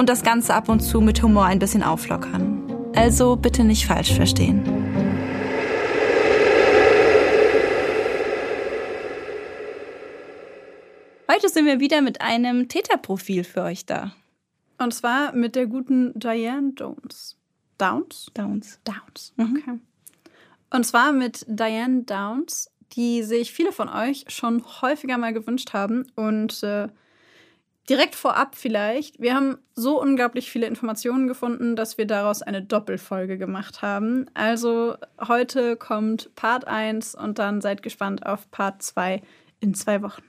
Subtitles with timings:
[0.00, 2.90] und das Ganze ab und zu mit Humor ein bisschen auflockern.
[2.96, 4.64] Also bitte nicht falsch verstehen.
[11.30, 14.12] Heute sind wir wieder mit einem Täterprofil für euch da.
[14.78, 17.36] Und zwar mit der guten Diane Downs.
[17.76, 18.30] Downs?
[18.32, 18.80] Downs.
[18.84, 19.58] Downs, mhm.
[19.58, 19.78] okay.
[20.70, 26.06] Und zwar mit Diane Downs, die sich viele von euch schon häufiger mal gewünscht haben.
[26.16, 26.88] Und äh,
[27.88, 29.20] Direkt vorab vielleicht.
[29.20, 34.26] Wir haben so unglaublich viele Informationen gefunden, dass wir daraus eine Doppelfolge gemacht haben.
[34.34, 39.22] Also heute kommt Part 1 und dann seid gespannt auf Part 2
[39.60, 40.22] in zwei Wochen.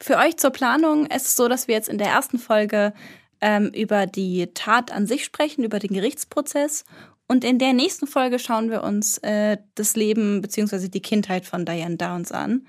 [0.00, 2.92] Für euch zur Planung ist es so, dass wir jetzt in der ersten Folge
[3.40, 6.84] ähm, über die Tat an sich sprechen, über den Gerichtsprozess.
[7.28, 10.88] Und in der nächsten Folge schauen wir uns äh, das Leben bzw.
[10.88, 12.66] die Kindheit von Diane Downs an.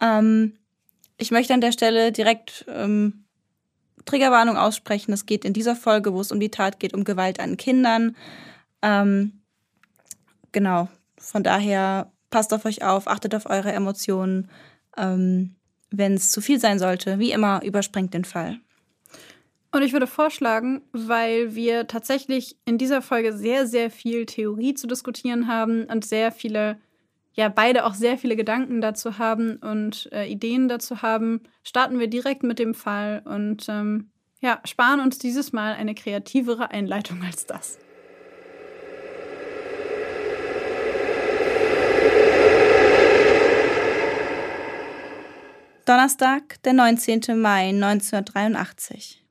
[0.00, 0.54] Ähm,
[1.16, 3.24] ich möchte an der Stelle direkt ähm,
[4.04, 5.12] Triggerwarnung aussprechen.
[5.12, 8.16] Es geht in dieser Folge, wo es um die Tat geht, um Gewalt an Kindern.
[8.82, 9.40] Ähm,
[10.52, 10.88] genau.
[11.18, 14.50] Von daher passt auf euch auf, achtet auf eure Emotionen.
[14.96, 15.54] Ähm,
[15.90, 18.58] Wenn es zu viel sein sollte, wie immer, überspringt den Fall.
[19.70, 24.86] Und ich würde vorschlagen, weil wir tatsächlich in dieser Folge sehr, sehr viel Theorie zu
[24.86, 26.78] diskutieren haben und sehr viele
[27.34, 32.08] ja beide auch sehr viele Gedanken dazu haben und äh, Ideen dazu haben, starten wir
[32.08, 37.46] direkt mit dem Fall und ähm, ja, sparen uns dieses Mal eine kreativere Einleitung als
[37.46, 37.78] das.
[45.86, 47.38] Donnerstag, der 19.
[47.38, 49.22] Mai 1983.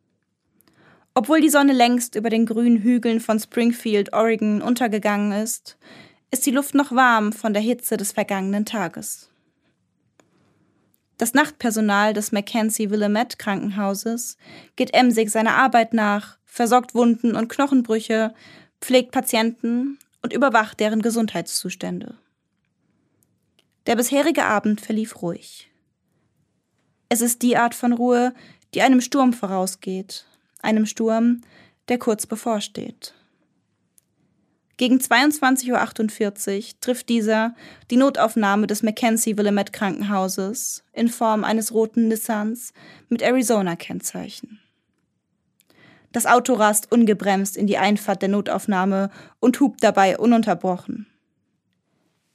[1.15, 5.77] Obwohl die Sonne längst über den grünen Hügeln von Springfield, Oregon untergegangen ist,
[6.33, 9.29] ist die Luft noch warm von der Hitze des vergangenen Tages.
[11.19, 14.37] Das Nachtpersonal des Mackenzie Willamette Krankenhauses
[14.75, 18.33] geht emsig seiner Arbeit nach, versorgt Wunden und Knochenbrüche,
[18.81, 22.17] pflegt Patienten und überwacht deren Gesundheitszustände.
[23.85, 25.69] Der bisherige Abend verlief ruhig.
[27.09, 28.33] Es ist die Art von Ruhe,
[28.73, 30.25] die einem Sturm vorausgeht,
[30.63, 31.41] einem Sturm,
[31.89, 33.13] der kurz bevorsteht.
[34.77, 37.55] Gegen 22.48 Uhr trifft dieser
[37.91, 42.73] die Notaufnahme des Mackenzie Willamette Krankenhauses in Form eines roten Nissans
[43.07, 44.59] mit Arizona-Kennzeichen.
[46.11, 51.07] Das Auto rast ungebremst in die Einfahrt der Notaufnahme und hupt dabei ununterbrochen.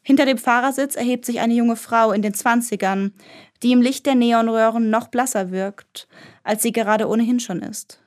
[0.02, 3.12] Hinter dem Fahrersitz erhebt sich eine junge Frau in den Zwanzigern,
[3.62, 6.08] die im Licht der Neonröhren noch blasser wirkt,
[6.44, 8.00] als sie gerade ohnehin schon ist.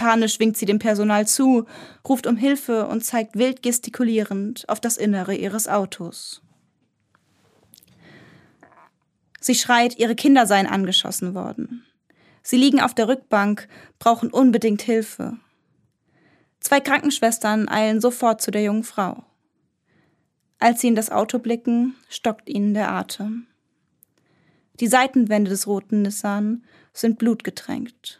[0.00, 1.66] Panisch winkt sie dem Personal zu,
[2.08, 6.40] ruft um Hilfe und zeigt wild gestikulierend auf das Innere ihres Autos.
[9.42, 11.84] Sie schreit, ihre Kinder seien angeschossen worden.
[12.42, 13.68] Sie liegen auf der Rückbank,
[13.98, 15.36] brauchen unbedingt Hilfe.
[16.60, 19.22] Zwei Krankenschwestern eilen sofort zu der jungen Frau.
[20.58, 23.48] Als sie in das Auto blicken, stockt ihnen der Atem.
[24.80, 28.19] Die Seitenwände des roten Nissan sind blutgetränkt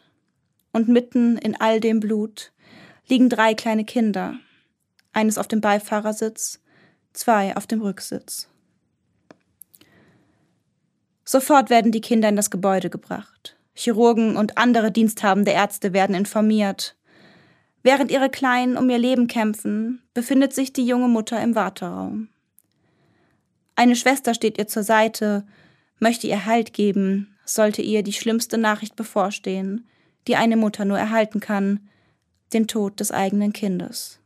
[0.71, 2.51] und mitten in all dem Blut
[3.07, 4.35] liegen drei kleine Kinder,
[5.11, 6.61] eines auf dem Beifahrersitz,
[7.13, 8.47] zwei auf dem Rücksitz.
[11.25, 13.55] Sofort werden die Kinder in das Gebäude gebracht.
[13.73, 16.95] Chirurgen und andere diensthabende Ärzte werden informiert.
[17.83, 22.29] Während ihre Kleinen um ihr Leben kämpfen, befindet sich die junge Mutter im Warteraum.
[23.75, 25.45] Eine Schwester steht ihr zur Seite,
[25.99, 29.87] möchte ihr Halt geben, sollte ihr die schlimmste Nachricht bevorstehen,
[30.27, 31.79] die eine Mutter nur erhalten kann,
[32.53, 34.19] den Tod des eigenen Kindes.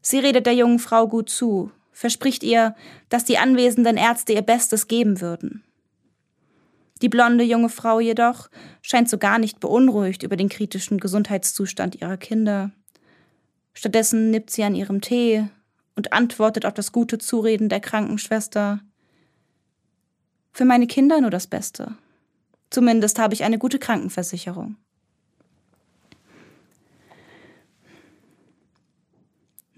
[0.00, 2.74] Sie redet der jungen Frau gut zu, verspricht ihr,
[3.08, 5.64] dass die anwesenden Ärzte ihr Bestes geben würden.
[7.02, 8.48] Die blonde junge Frau jedoch
[8.80, 12.70] scheint so gar nicht beunruhigt über den kritischen Gesundheitszustand ihrer Kinder.
[13.74, 15.46] Stattdessen nippt sie an ihrem Tee
[15.94, 18.80] und antwortet auf das gute Zureden der Krankenschwester.
[20.52, 21.96] Für meine Kinder nur das Beste.
[22.70, 24.76] Zumindest habe ich eine gute Krankenversicherung.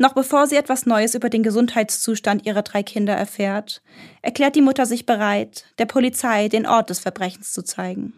[0.01, 3.83] Noch bevor sie etwas Neues über den Gesundheitszustand ihrer drei Kinder erfährt,
[4.23, 8.15] erklärt die Mutter sich bereit, der Polizei den Ort des Verbrechens zu zeigen.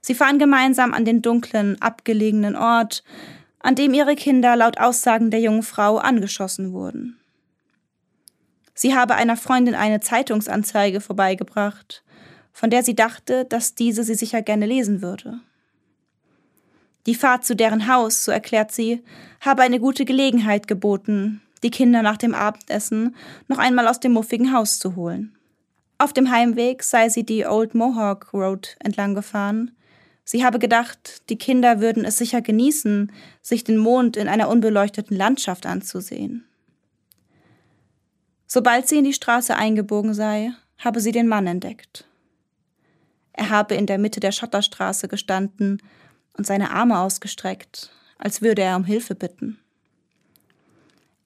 [0.00, 3.04] Sie fahren gemeinsam an den dunklen, abgelegenen Ort,
[3.60, 7.20] an dem ihre Kinder laut Aussagen der jungen Frau angeschossen wurden.
[8.74, 12.04] Sie habe einer Freundin eine Zeitungsanzeige vorbeigebracht,
[12.58, 15.38] von der sie dachte, dass diese sie sicher gerne lesen würde.
[17.06, 19.04] Die Fahrt zu deren Haus, so erklärt sie,
[19.40, 23.14] habe eine gute Gelegenheit geboten, die Kinder nach dem Abendessen
[23.46, 25.36] noch einmal aus dem muffigen Haus zu holen.
[25.98, 29.70] Auf dem Heimweg sei sie die Old Mohawk Road entlang gefahren.
[30.24, 35.16] Sie habe gedacht, die Kinder würden es sicher genießen, sich den Mond in einer unbeleuchteten
[35.16, 36.44] Landschaft anzusehen.
[38.48, 42.07] Sobald sie in die Straße eingebogen sei, habe sie den Mann entdeckt.
[43.38, 45.80] Er habe in der Mitte der Schotterstraße gestanden
[46.36, 47.88] und seine Arme ausgestreckt,
[48.18, 49.60] als würde er um Hilfe bitten.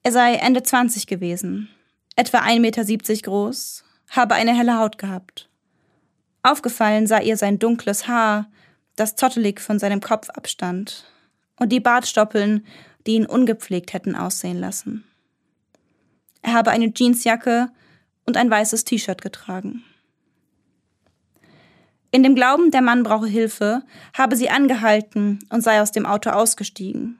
[0.03, 1.69] Er sei Ende 20 gewesen,
[2.15, 5.49] etwa 1,70 Meter groß, habe eine helle Haut gehabt.
[6.43, 8.47] Aufgefallen sei ihr sein dunkles Haar,
[8.95, 11.11] das zottelig von seinem Kopf abstand,
[11.55, 12.63] und die Bartstoppeln,
[13.07, 15.03] die ihn ungepflegt hätten aussehen lassen.
[16.43, 17.69] Er habe eine Jeansjacke
[18.27, 19.83] und ein weißes T-Shirt getragen.
[22.13, 23.81] In dem Glauben, der Mann brauche Hilfe,
[24.15, 27.17] habe sie angehalten und sei aus dem Auto ausgestiegen.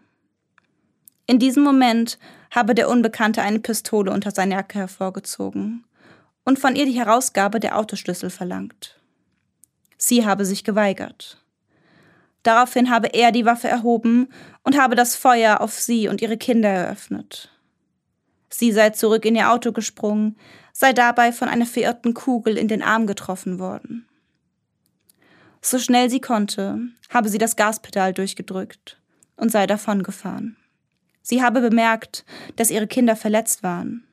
[1.26, 2.20] In diesem Moment
[2.52, 5.84] habe der Unbekannte eine Pistole unter seiner Jacke hervorgezogen
[6.46, 9.00] und von ihr die Herausgabe der Autoschlüssel verlangt.
[9.98, 11.44] Sie habe sich geweigert.
[12.44, 14.30] Daraufhin habe er die Waffe erhoben
[14.62, 17.50] und habe das Feuer auf sie und ihre Kinder eröffnet.
[18.48, 20.38] Sie sei zurück in ihr Auto gesprungen,
[20.72, 24.08] sei dabei von einer verirrten Kugel in den Arm getroffen worden.
[25.66, 26.78] So schnell sie konnte,
[27.10, 29.02] habe sie das Gaspedal durchgedrückt
[29.38, 30.58] und sei davongefahren.
[31.22, 32.26] Sie habe bemerkt,
[32.58, 34.06] dass ihre Kinder verletzt waren.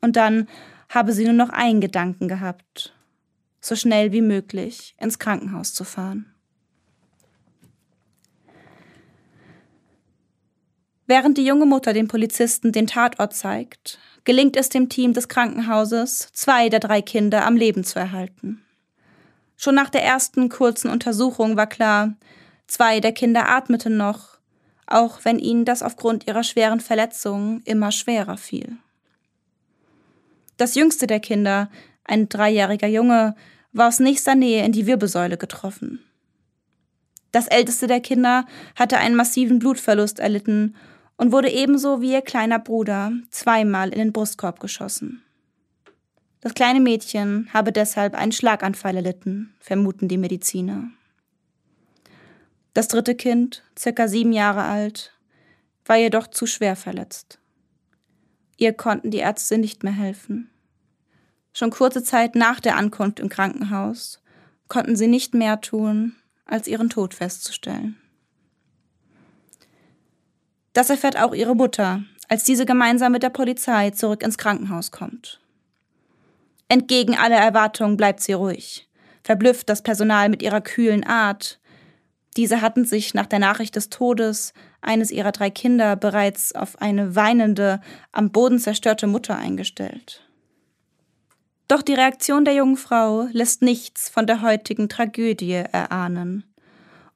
[0.00, 0.48] Und dann
[0.88, 2.94] habe sie nur noch einen Gedanken gehabt,
[3.60, 6.32] so schnell wie möglich ins Krankenhaus zu fahren.
[11.06, 16.30] Während die junge Mutter dem Polizisten den Tatort zeigt, gelingt es dem Team des Krankenhauses,
[16.32, 18.65] zwei der drei Kinder am Leben zu erhalten.
[19.56, 22.14] Schon nach der ersten kurzen Untersuchung war klar,
[22.66, 24.38] zwei der Kinder atmeten noch,
[24.86, 28.76] auch wenn ihnen das aufgrund ihrer schweren Verletzungen immer schwerer fiel.
[30.56, 31.70] Das jüngste der Kinder,
[32.04, 33.34] ein dreijähriger Junge,
[33.72, 36.00] war aus nächster Nähe in die Wirbelsäule getroffen.
[37.32, 40.74] Das älteste der Kinder hatte einen massiven Blutverlust erlitten
[41.16, 45.22] und wurde ebenso wie ihr kleiner Bruder zweimal in den Brustkorb geschossen.
[46.46, 50.84] Das kleine Mädchen habe deshalb einen Schlaganfall erlitten, vermuten die Mediziner.
[52.72, 55.12] Das dritte Kind, circa sieben Jahre alt,
[55.86, 57.40] war jedoch zu schwer verletzt.
[58.58, 60.48] Ihr konnten die Ärzte nicht mehr helfen.
[61.52, 64.22] Schon kurze Zeit nach der Ankunft im Krankenhaus
[64.68, 66.14] konnten sie nicht mehr tun,
[66.44, 67.96] als ihren Tod festzustellen.
[70.74, 75.40] Das erfährt auch ihre Mutter, als diese gemeinsam mit der Polizei zurück ins Krankenhaus kommt.
[76.68, 78.88] Entgegen aller Erwartungen bleibt sie ruhig,
[79.22, 81.60] verblüfft das Personal mit ihrer kühlen Art.
[82.36, 87.14] Diese hatten sich nach der Nachricht des Todes eines ihrer drei Kinder bereits auf eine
[87.14, 87.80] weinende,
[88.12, 90.22] am Boden zerstörte Mutter eingestellt.
[91.68, 96.44] Doch die Reaktion der jungen Frau lässt nichts von der heutigen Tragödie erahnen.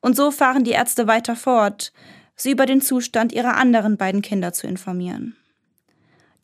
[0.01, 1.93] Und so fahren die Ärzte weiter fort,
[2.35, 5.37] sie über den Zustand ihrer anderen beiden Kinder zu informieren.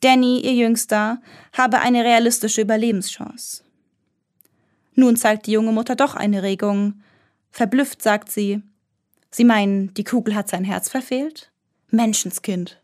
[0.01, 1.21] Danny, ihr Jüngster,
[1.53, 3.63] habe eine realistische Überlebenschance.
[4.95, 7.03] Nun zeigt die junge Mutter doch eine Regung.
[7.51, 8.63] Verblüfft sagt sie,
[9.31, 11.51] Sie meinen, die Kugel hat sein Herz verfehlt?
[11.91, 12.81] Menschenskind.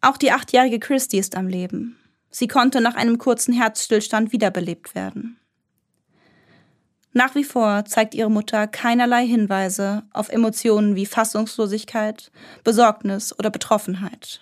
[0.00, 1.98] Auch die achtjährige Christy ist am Leben.
[2.30, 5.38] Sie konnte nach einem kurzen Herzstillstand wiederbelebt werden.
[7.12, 12.32] Nach wie vor zeigt ihre Mutter keinerlei Hinweise auf Emotionen wie Fassungslosigkeit,
[12.64, 14.40] Besorgnis oder Betroffenheit.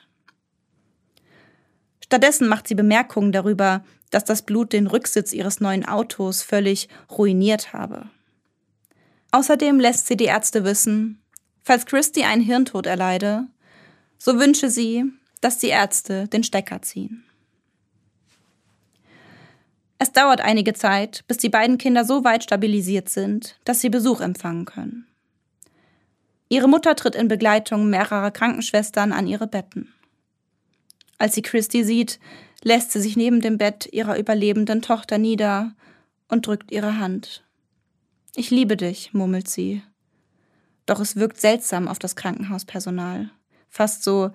[2.04, 7.72] Stattdessen macht sie Bemerkungen darüber, dass das Blut den Rücksitz ihres neuen Autos völlig ruiniert
[7.72, 8.08] habe.
[9.32, 11.22] Außerdem lässt sie die Ärzte wissen,
[11.62, 13.46] falls Christy einen Hirntod erleide,
[14.18, 15.04] so wünsche sie,
[15.40, 17.24] dass die Ärzte den Stecker ziehen.
[20.02, 24.23] Es dauert einige Zeit, bis die beiden Kinder so weit stabilisiert sind, dass sie Besuch
[24.23, 25.07] empfangen können.
[26.49, 29.92] Ihre Mutter tritt in Begleitung mehrerer Krankenschwestern an ihre Betten.
[31.19, 32.19] Als sie Christy sieht,
[32.62, 35.75] lässt sie sich neben dem Bett ihrer überlebenden Tochter nieder
[36.28, 37.45] und drückt ihre Hand.
[38.35, 39.83] Ich liebe dich, murmelt sie.
[40.87, 43.28] Doch es wirkt seltsam auf das Krankenhauspersonal.
[43.69, 44.30] Fast so,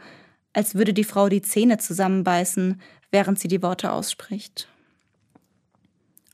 [0.53, 2.79] als würde die Frau die Zähne zusammenbeißen,
[3.09, 4.69] während sie die Worte ausspricht.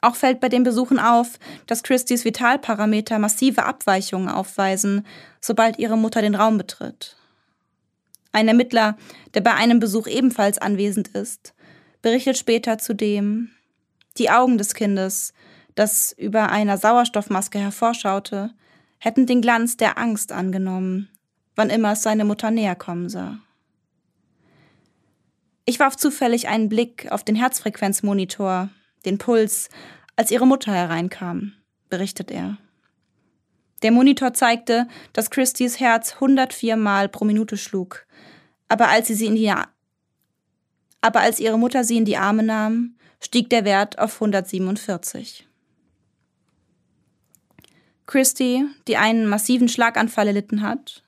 [0.01, 5.05] Auch fällt bei den Besuchen auf, dass Christys Vitalparameter massive Abweichungen aufweisen,
[5.39, 7.17] sobald ihre Mutter den Raum betritt.
[8.31, 8.98] Ein Ermittler,
[9.34, 11.53] der bei einem Besuch ebenfalls anwesend ist,
[12.01, 13.51] berichtet später zudem,
[14.17, 15.34] die Augen des Kindes,
[15.75, 18.51] das über einer Sauerstoffmaske hervorschaute,
[18.98, 21.10] hätten den Glanz der Angst angenommen,
[21.55, 23.39] wann immer es seine Mutter näher kommen sah.
[25.65, 28.70] Ich warf zufällig einen Blick auf den Herzfrequenzmonitor,
[29.05, 29.70] den Puls,
[30.15, 31.53] als ihre Mutter hereinkam,
[31.89, 32.58] berichtet er.
[33.81, 38.05] Der Monitor zeigte, dass Christys Herz 104 Mal pro Minute schlug,
[38.67, 39.51] aber als sie, sie in die
[41.01, 45.48] aber als ihre Mutter sie in die Arme nahm, stieg der Wert auf 147.
[48.05, 51.03] Christy, die einen massiven Schlaganfall erlitten hat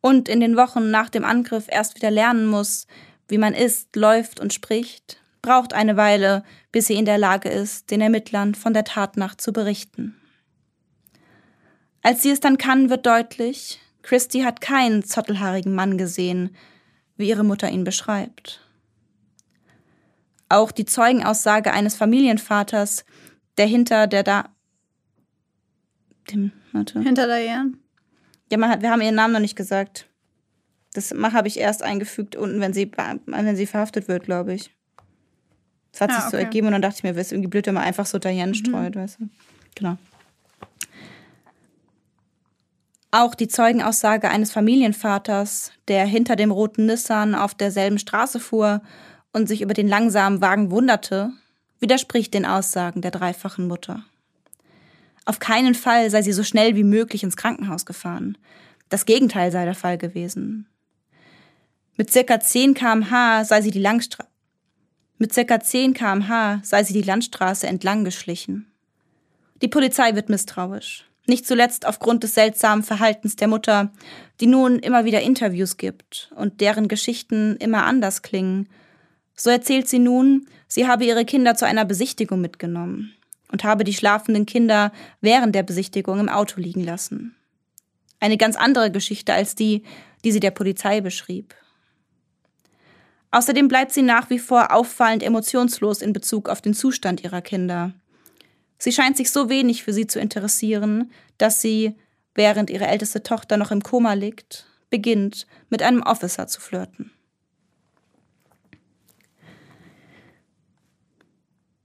[0.00, 2.86] und in den Wochen nach dem Angriff erst wieder lernen muss,
[3.28, 6.42] wie man isst, läuft und spricht, braucht eine Weile,
[6.72, 10.16] bis sie in der Lage ist, den Ermittlern von der Tatnacht zu berichten.
[12.02, 16.56] Als sie es dann kann, wird deutlich, Christy hat keinen zottelhaarigen Mann gesehen,
[17.16, 18.62] wie ihre Mutter ihn beschreibt.
[20.48, 23.04] Auch die Zeugenaussage eines Familienvaters,
[23.58, 24.48] der hinter der da
[26.30, 27.00] dem, warte.
[27.00, 27.72] hinter Diane.
[28.50, 30.08] Ja, man hat, wir haben ihren Namen noch nicht gesagt.
[30.94, 32.90] Das habe ich erst eingefügt unten, wenn sie,
[33.26, 34.74] wenn sie verhaftet wird, glaube ich.
[35.92, 36.30] Das hat ja, sich okay.
[36.30, 38.18] so ergeben und dann dachte ich mir, wäre es irgendwie blöd, wenn man einfach so
[38.18, 38.54] Diane mhm.
[38.54, 39.28] streut, weißt du?
[39.74, 39.96] Genau.
[43.10, 48.82] Auch die Zeugenaussage eines Familienvaters, der hinter dem roten Nissan auf derselben Straße fuhr
[49.32, 51.30] und sich über den langsamen Wagen wunderte,
[51.80, 54.04] widerspricht den Aussagen der dreifachen Mutter.
[55.24, 58.36] Auf keinen Fall sei sie so schnell wie möglich ins Krankenhaus gefahren.
[58.88, 60.66] Das Gegenteil sei der Fall gewesen.
[61.96, 64.27] Mit circa 10 kmh sei sie die Langstraße
[65.18, 68.70] mit circa 10 kmh sei sie die Landstraße entlang geschlichen.
[69.60, 71.04] Die Polizei wird misstrauisch.
[71.26, 73.90] Nicht zuletzt aufgrund des seltsamen Verhaltens der Mutter,
[74.40, 78.68] die nun immer wieder Interviews gibt und deren Geschichten immer anders klingen.
[79.34, 83.12] So erzählt sie nun, sie habe ihre Kinder zu einer Besichtigung mitgenommen
[83.52, 87.34] und habe die schlafenden Kinder während der Besichtigung im Auto liegen lassen.
[88.20, 89.82] Eine ganz andere Geschichte als die,
[90.24, 91.54] die sie der Polizei beschrieb.
[93.30, 97.92] Außerdem bleibt sie nach wie vor auffallend emotionslos in Bezug auf den Zustand ihrer Kinder.
[98.78, 101.96] Sie scheint sich so wenig für sie zu interessieren, dass sie,
[102.34, 107.10] während ihre älteste Tochter noch im Koma liegt, beginnt, mit einem Officer zu flirten.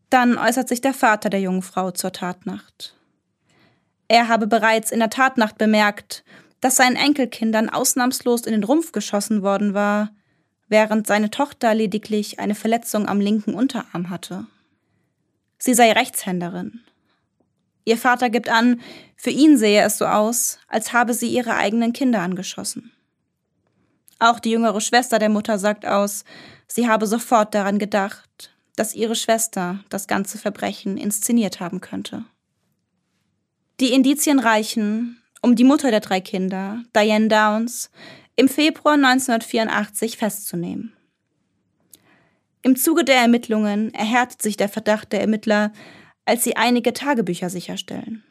[0.10, 2.96] Dann äußert sich der Vater der jungen Frau zur Tatnacht.
[4.08, 6.24] Er habe bereits in der Tatnacht bemerkt,
[6.62, 10.12] dass seinen Enkelkindern ausnahmslos in den Rumpf geschossen worden war,
[10.74, 14.48] während seine Tochter lediglich eine Verletzung am linken Unterarm hatte.
[15.60, 16.82] Sie sei Rechtshänderin.
[17.86, 18.82] Ihr Vater gibt an,
[19.16, 22.92] für ihn sehe es so aus, als habe sie ihre eigenen Kinder angeschossen.
[24.18, 26.24] Auch die jüngere Schwester der Mutter sagt aus,
[26.68, 32.26] sie habe sofort daran gedacht, dass ihre Schwester das ganze Verbrechen inszeniert haben könnte.
[33.80, 37.92] Die Indizien reichen, um die Mutter der drei Kinder, Diane Downs,
[38.36, 40.94] im Februar 1984 festzunehmen.
[42.62, 45.72] Im Zuge der Ermittlungen erhärtet sich der Verdacht der Ermittler,
[46.26, 48.24] als sie einige Tagebücher sicherstellen.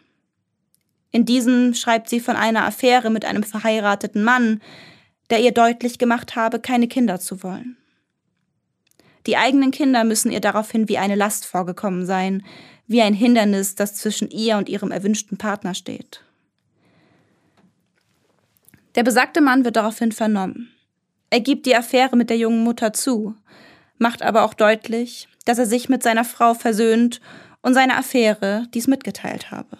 [1.10, 4.62] In diesen schreibt sie von einer Affäre mit einem verheirateten Mann,
[5.28, 7.76] der ihr deutlich gemacht habe, keine Kinder zu wollen.
[9.26, 12.42] Die eigenen Kinder müssen ihr daraufhin wie eine Last vorgekommen sein,
[12.86, 16.22] wie ein Hindernis, das zwischen ihr und ihrem erwünschten Partner steht.
[18.94, 20.70] Der besagte Mann wird daraufhin vernommen.
[21.30, 23.34] Er gibt die Affäre mit der jungen Mutter zu,
[23.98, 27.20] macht aber auch deutlich, dass er sich mit seiner Frau versöhnt
[27.62, 29.78] und seine Affäre dies mitgeteilt habe.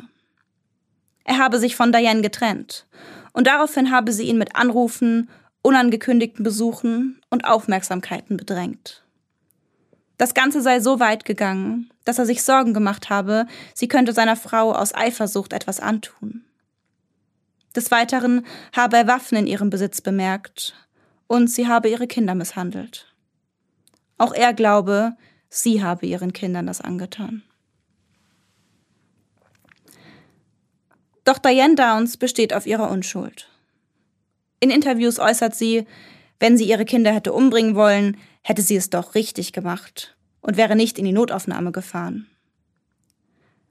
[1.24, 2.86] Er habe sich von Diane getrennt
[3.32, 5.28] und daraufhin habe sie ihn mit Anrufen,
[5.62, 9.04] unangekündigten Besuchen und Aufmerksamkeiten bedrängt.
[10.18, 14.36] Das Ganze sei so weit gegangen, dass er sich Sorgen gemacht habe, sie könnte seiner
[14.36, 16.44] Frau aus Eifersucht etwas antun.
[17.74, 20.74] Des Weiteren habe er Waffen in ihrem Besitz bemerkt
[21.26, 23.14] und sie habe ihre Kinder misshandelt.
[24.18, 25.16] Auch er glaube,
[25.48, 27.42] sie habe ihren Kindern das angetan.
[31.24, 33.48] Doch Diane Downs besteht auf ihrer Unschuld.
[34.60, 35.86] In Interviews äußert sie,
[36.40, 40.76] wenn sie ihre Kinder hätte umbringen wollen, hätte sie es doch richtig gemacht und wäre
[40.76, 42.26] nicht in die Notaufnahme gefahren.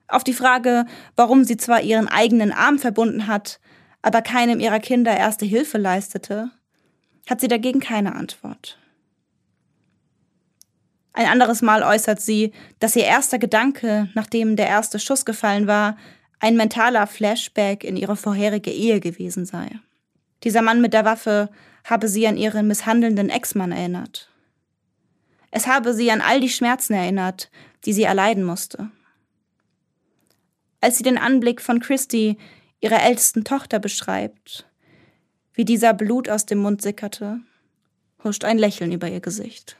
[0.08, 3.60] Auf die Frage, warum sie zwar ihren eigenen Arm verbunden hat,
[4.01, 6.51] aber keinem ihrer Kinder erste Hilfe leistete,
[7.29, 8.77] hat sie dagegen keine Antwort.
[11.13, 15.98] Ein anderes Mal äußert sie, dass ihr erster Gedanke, nachdem der erste Schuss gefallen war,
[16.39, 19.70] ein mentaler Flashback in ihre vorherige Ehe gewesen sei.
[20.43, 21.50] Dieser Mann mit der Waffe
[21.84, 24.29] habe sie an ihren misshandelnden Ex-Mann erinnert.
[25.51, 27.51] Es habe sie an all die Schmerzen erinnert,
[27.86, 28.89] die sie erleiden musste.
[30.79, 32.38] Als sie den Anblick von Christy,
[32.81, 34.67] ihrer ältesten Tochter, beschreibt,
[35.53, 37.39] wie dieser Blut aus dem Mund sickerte,
[38.23, 39.77] huscht ein Lächeln über ihr Gesicht.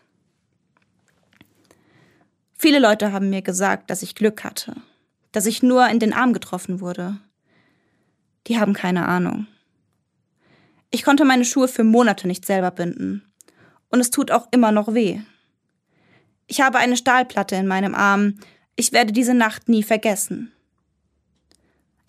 [2.56, 4.76] Viele Leute haben mir gesagt, dass ich Glück hatte,
[5.32, 7.18] dass ich nur in den Arm getroffen wurde.
[8.48, 9.48] Die haben keine Ahnung.
[10.92, 13.24] Ich konnte meine Schuhe für Monate nicht selber binden.
[13.90, 15.22] Und es tut auch immer noch weh.
[16.48, 18.38] Ich habe eine Stahlplatte in meinem Arm.
[18.76, 20.52] Ich werde diese Nacht nie vergessen.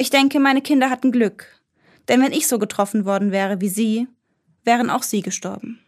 [0.03, 1.47] Ich denke, meine Kinder hatten Glück.
[2.09, 4.09] Denn wenn ich so getroffen worden wäre wie sie,
[4.65, 5.79] wären auch sie gestorben.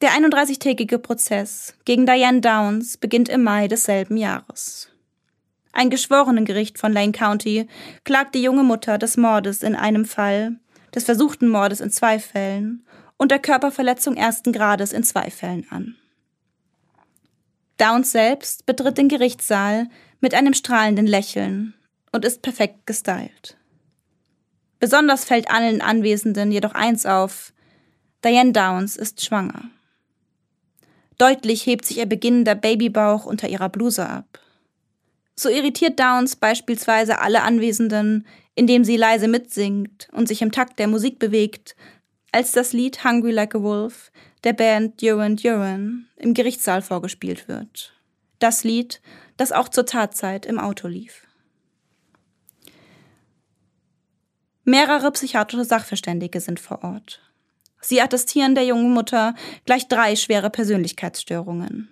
[0.00, 4.88] Der 31-tägige Prozess gegen Diane Downs beginnt im Mai desselben Jahres.
[5.72, 7.68] Ein Geschworenengericht von Lane County
[8.04, 10.56] klagt die junge Mutter des Mordes in einem Fall,
[10.94, 12.86] des versuchten Mordes in zwei Fällen
[13.18, 15.98] und der Körperverletzung ersten Grades in zwei Fällen an.
[17.78, 19.88] Downs selbst betritt den Gerichtssaal
[20.20, 21.74] mit einem strahlenden Lächeln
[22.12, 23.56] und ist perfekt gestylt.
[24.80, 27.52] Besonders fällt allen Anwesenden jedoch eins auf,
[28.24, 29.70] Diane Downs ist schwanger.
[31.18, 34.40] Deutlich hebt sich ihr beginnender Babybauch unter ihrer Bluse ab.
[35.34, 40.88] So irritiert Downs beispielsweise alle Anwesenden, indem sie leise mitsingt und sich im Takt der
[40.88, 41.76] Musik bewegt,
[42.32, 44.10] als das Lied Hungry Like a Wolf
[44.44, 47.92] der Band Duran Duran im Gerichtssaal vorgespielt wird.
[48.38, 49.00] Das Lied,
[49.36, 51.26] das auch zur Tatzeit im Auto lief.
[54.64, 57.20] Mehrere psychiatrische Sachverständige sind vor Ort.
[57.80, 61.88] Sie attestieren der jungen Mutter gleich drei schwere Persönlichkeitsstörungen.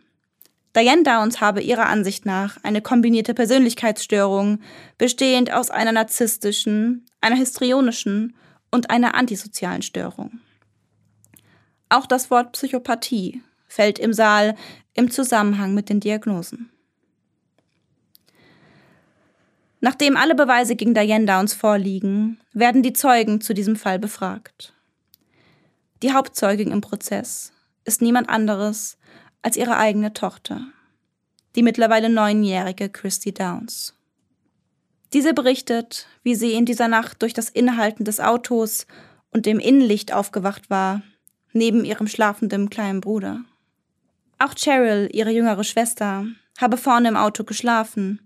[0.77, 4.61] Diane Downs habe ihrer Ansicht nach eine kombinierte Persönlichkeitsstörung,
[4.99, 8.37] bestehend aus einer narzisstischen, einer histrionischen
[8.71, 10.41] und einer antisozialen Störung.
[11.89, 14.57] Auch das Wort Psychopathie fällt im Saal
[14.95, 16.71] im Zusammenhang mit den Diagnosen.
[19.81, 24.73] Nachdem alle Beweise gegen Diane Downs vorliegen, werden die Zeugen zu diesem Fall befragt.
[26.03, 27.53] Die Hauptzeugin im Prozess
[27.85, 28.99] ist niemand anderes
[29.43, 30.63] als ihre eigene Tochter,
[31.55, 33.95] die mittlerweile neunjährige Christy Downs.
[35.13, 38.87] Diese berichtet, wie sie in dieser Nacht durch das Innehalten des Autos
[39.31, 41.03] und dem Innenlicht aufgewacht war,
[41.57, 43.41] neben ihrem schlafenden kleinen Bruder.
[44.39, 46.27] Auch Cheryl, ihre jüngere Schwester,
[46.59, 48.21] habe vorne im Auto geschlafen,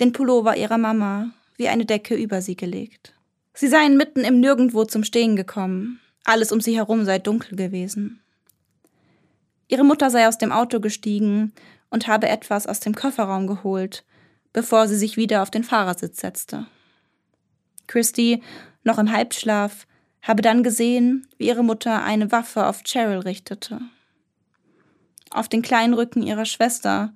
[0.00, 3.14] den Pullover ihrer Mama wie eine Decke über sie gelegt.
[3.54, 8.20] Sie seien mitten im Nirgendwo zum Stehen gekommen, alles um sie herum sei dunkel gewesen.
[9.68, 11.52] Ihre Mutter sei aus dem Auto gestiegen
[11.90, 14.04] und habe etwas aus dem Kofferraum geholt,
[14.52, 16.66] bevor sie sich wieder auf den Fahrersitz setzte.
[17.86, 18.42] Christy,
[18.84, 19.86] noch im Halbschlaf,
[20.26, 23.80] habe dann gesehen, wie ihre Mutter eine Waffe auf Cheryl richtete.
[25.30, 27.12] Auf den kleinen Rücken ihrer Schwester,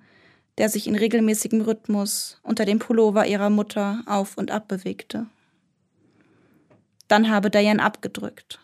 [0.58, 5.26] der sich in regelmäßigem Rhythmus unter dem Pullover ihrer Mutter auf und ab bewegte.
[7.08, 8.60] Dann habe Diane abgedrückt.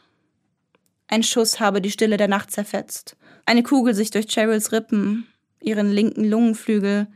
[1.09, 3.17] Ein Schuss habe die Stille der Nacht zerfetzt.
[3.47, 5.27] Eine Kugel sich durch Cheryls Rippen,
[5.61, 7.09] ihren linken Lungenflügel,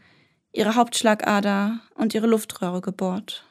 [0.52, 3.44] ihre Hauptschlagader und ihre Luftröhre gebohrt.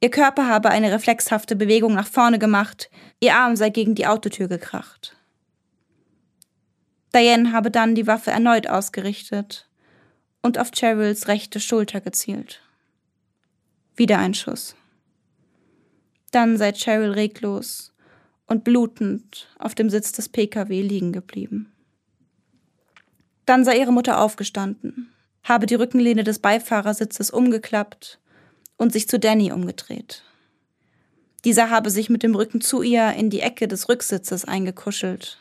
[0.00, 2.88] Ihr Körper habe eine reflexhafte Bewegung nach vorne gemacht,
[3.20, 5.16] ihr Arm sei gegen die Autotür gekracht.
[7.14, 9.68] Diane habe dann die Waffe erneut ausgerichtet
[10.40, 12.62] und auf Cheryls rechte Schulter gezielt.
[13.96, 14.76] Wieder ein Schuss.
[16.30, 17.92] Dann sei Cheryl reglos
[18.46, 21.72] und blutend auf dem Sitz des Pkw liegen geblieben.
[23.46, 28.20] Dann sei ihre Mutter aufgestanden, habe die Rückenlehne des Beifahrersitzes umgeklappt
[28.78, 30.22] und sich zu Danny umgedreht.
[31.44, 35.38] Dieser habe sich mit dem Rücken zu ihr in die Ecke des Rücksitzes eingekuschelt.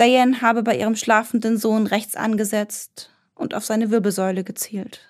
[0.00, 5.00] Diane habe bei ihrem schlafenden Sohn rechts angesetzt und auf seine Wirbelsäule gezielt.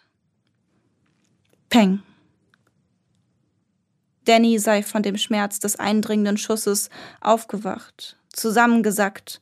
[1.70, 2.02] Peng.
[4.24, 6.90] Danny sei von dem Schmerz des eindringenden Schusses
[7.20, 9.40] aufgewacht, zusammengesackt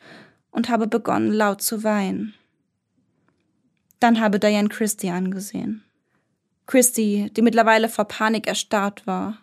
[0.50, 2.34] und habe begonnen laut zu weinen.
[3.98, 5.84] Dann habe Diane Christie angesehen.
[6.70, 9.38] Christie, die mittlerweile vor Panik erstarrt war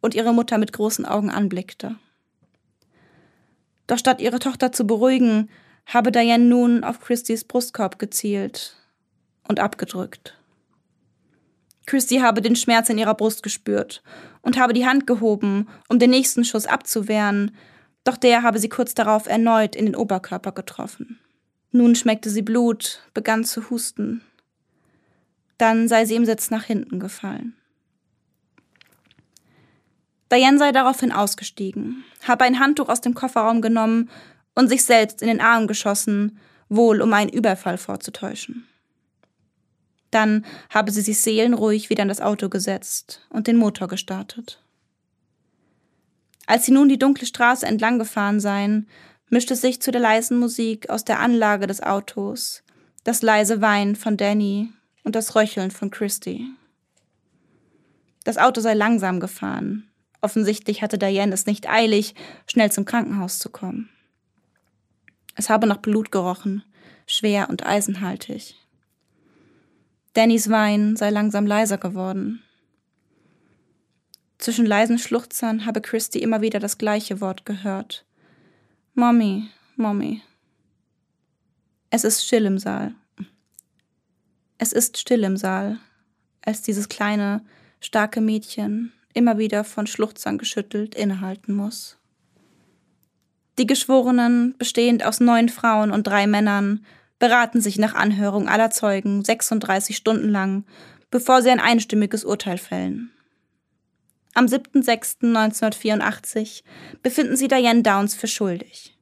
[0.00, 1.96] und ihre Mutter mit großen Augen anblickte.
[3.88, 5.50] Doch statt ihre Tochter zu beruhigen,
[5.86, 8.76] habe Diane nun auf Christies Brustkorb gezielt
[9.48, 10.38] und abgedrückt.
[11.86, 14.04] Christy habe den Schmerz in ihrer Brust gespürt
[14.42, 17.56] und habe die Hand gehoben, um den nächsten Schuss abzuwehren,
[18.04, 21.18] doch der habe sie kurz darauf erneut in den Oberkörper getroffen.
[21.72, 24.22] Nun schmeckte sie Blut, begann zu husten.
[25.58, 27.54] Dann sei sie im Sitz nach hinten gefallen.
[30.30, 34.10] Diane sei daraufhin ausgestiegen, habe ein Handtuch aus dem Kofferraum genommen
[34.54, 38.68] und sich selbst in den Arm geschossen, wohl um einen Überfall vorzutäuschen.
[40.10, 44.62] Dann habe sie sich seelenruhig wieder in das Auto gesetzt und den Motor gestartet.
[46.46, 48.88] Als sie nun die dunkle Straße entlang gefahren seien,
[49.28, 52.62] mischte sich zu der leisen Musik aus der Anlage des Autos
[53.04, 54.72] das leise Weinen von Danny
[55.08, 56.50] und das Röcheln von Christy.
[58.24, 59.88] Das Auto sei langsam gefahren.
[60.20, 62.14] Offensichtlich hatte Diane es nicht eilig,
[62.46, 63.88] schnell zum Krankenhaus zu kommen.
[65.34, 66.62] Es habe nach Blut gerochen,
[67.06, 68.54] schwer und eisenhaltig.
[70.12, 72.42] Dannys Wein sei langsam leiser geworden.
[74.36, 78.04] Zwischen leisen Schluchzern habe Christy immer wieder das gleiche Wort gehört.
[78.92, 80.20] Mommy, Mommy.
[81.88, 82.94] Es ist still im Saal.
[84.58, 85.78] Es ist still im Saal,
[86.44, 87.44] als dieses kleine,
[87.80, 91.96] starke Mädchen immer wieder von Schluchzern geschüttelt innehalten muss.
[93.58, 96.84] Die Geschworenen, bestehend aus neun Frauen und drei Männern,
[97.18, 100.64] beraten sich nach Anhörung aller Zeugen 36 Stunden lang,
[101.10, 103.10] bevor sie ein einstimmiges Urteil fällen.
[104.34, 106.62] Am 7.6.1984
[107.02, 108.96] befinden sie Diane Downs für schuldig.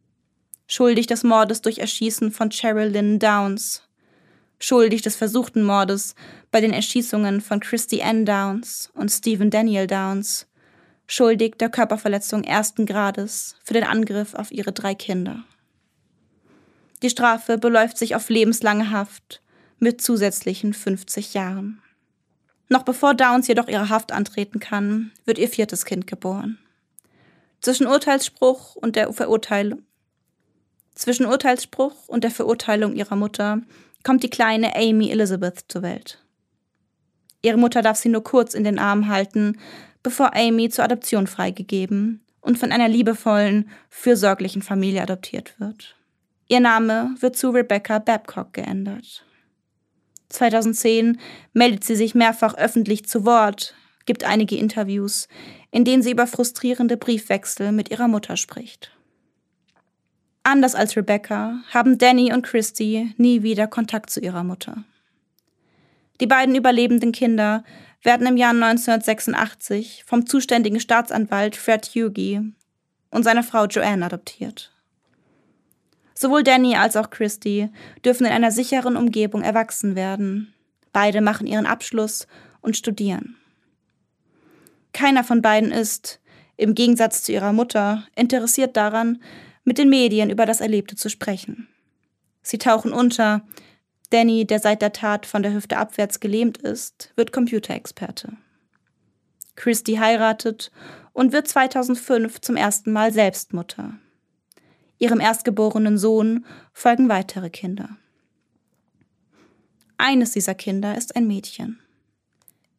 [0.67, 3.83] Schuldig des Mordes durch Erschießen von Cheryl Lynn Downs.
[4.59, 6.15] Schuldig des versuchten Mordes
[6.51, 10.47] bei den Erschießungen von Christy Ann Downs und Stephen Daniel Downs.
[11.07, 15.45] Schuldig der Körperverletzung ersten Grades für den Angriff auf ihre drei Kinder.
[17.03, 19.43] Die Strafe beläuft sich auf lebenslange Haft
[19.79, 21.83] mit zusätzlichen 50 Jahren.
[22.69, 26.59] Noch bevor Downs jedoch ihre Haft antreten kann, wird ihr viertes Kind geboren.
[27.61, 29.83] Zwischen Urteilsspruch und der Verurteilung
[30.97, 33.61] zwischen Urteilsspruch und der Verurteilung ihrer Mutter
[34.07, 36.23] kommt die kleine Amy Elizabeth zur Welt.
[37.43, 39.59] Ihre Mutter darf sie nur kurz in den Arm halten,
[40.05, 45.97] bevor Amy zur Adoption freigegeben und von einer liebevollen, fürsorglichen Familie adoptiert wird.
[46.47, 49.25] Ihr Name wird zu Rebecca Babcock geändert.
[50.29, 51.19] 2010
[51.53, 55.27] meldet sie sich mehrfach öffentlich zu Wort, gibt einige Interviews,
[55.73, 58.96] in denen sie über frustrierende Briefwechsel mit ihrer Mutter spricht.
[60.47, 64.85] Anders als Rebecca haben Danny und Christy nie wieder Kontakt zu ihrer Mutter.
[66.21, 67.65] Die beiden überlebenden Kinder
[68.05, 72.43] werden im Jahr 1986 vom zuständigen Staatsanwalt Fred Hughie
[73.11, 74.73] und seiner Frau Joanne adoptiert.
[76.15, 77.69] Sowohl Danny als auch Christy
[78.05, 80.55] dürfen in einer sicheren Umgebung erwachsen werden.
[80.93, 82.29] Beide machen ihren Abschluss
[82.61, 83.35] und studieren.
[84.93, 86.21] Keiner von beiden ist,
[86.57, 89.21] im Gegensatz zu ihrer Mutter, interessiert daran,
[89.67, 91.69] mit den Medien über das Erlebte zu sprechen.
[92.41, 93.43] Sie tauchen unter.
[94.11, 98.33] Danny, der seit der Tat von der Hüfte abwärts gelähmt ist, wird Computerexperte.
[99.57, 100.71] Christy heiratet
[101.13, 103.99] und wird 2005 zum ersten Mal Selbstmutter.
[104.99, 107.97] Ihrem erstgeborenen Sohn folgen weitere Kinder.
[109.99, 111.81] Eines dieser Kinder ist ein Mädchen.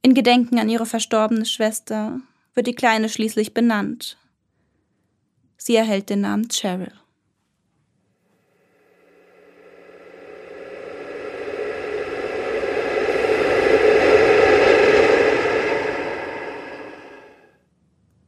[0.01, 2.21] In Gedenken an ihre verstorbene Schwester
[2.53, 4.17] wird die Kleine schließlich benannt.
[5.67, 6.93] Sie erhält den Namen Cheryl.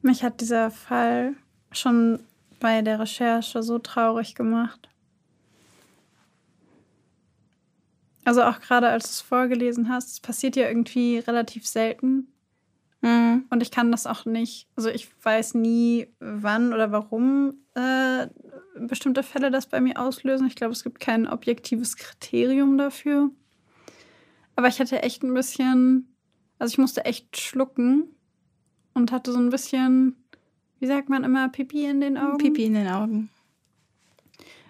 [0.02, 1.38] Mich hat dieser Fall
[1.71, 2.25] schon
[2.60, 4.89] bei der Recherche so traurig gemacht.
[8.25, 12.34] Also auch gerade als du es vorgelesen hast, es passiert ja irgendwie relativ selten.
[13.01, 13.45] Mhm.
[13.49, 18.27] Und ich kann das auch nicht, also ich weiß nie, wann oder warum äh,
[18.79, 20.47] bestimmte Fälle das bei mir auslösen.
[20.47, 23.31] Ich glaube, es gibt kein objektives Kriterium dafür.
[24.55, 26.15] Aber ich hatte echt ein bisschen,
[26.57, 28.15] also ich musste echt schlucken
[28.93, 30.17] und hatte so ein bisschen
[30.79, 32.38] wie sagt man immer, Pipi in den Augen?
[32.38, 33.29] Pipi in den Augen.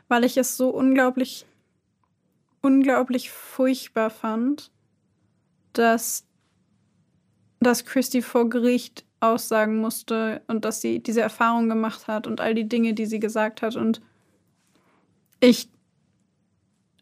[0.08, 1.46] Weil ich es so unglaublich,
[2.62, 4.72] unglaublich furchtbar fand,
[5.74, 6.26] dass,
[7.60, 12.56] dass Christy vor Gericht aussagen musste und dass sie diese Erfahrung gemacht hat und all
[12.56, 13.76] die Dinge, die sie gesagt hat.
[13.76, 14.02] Und
[15.42, 15.70] ich,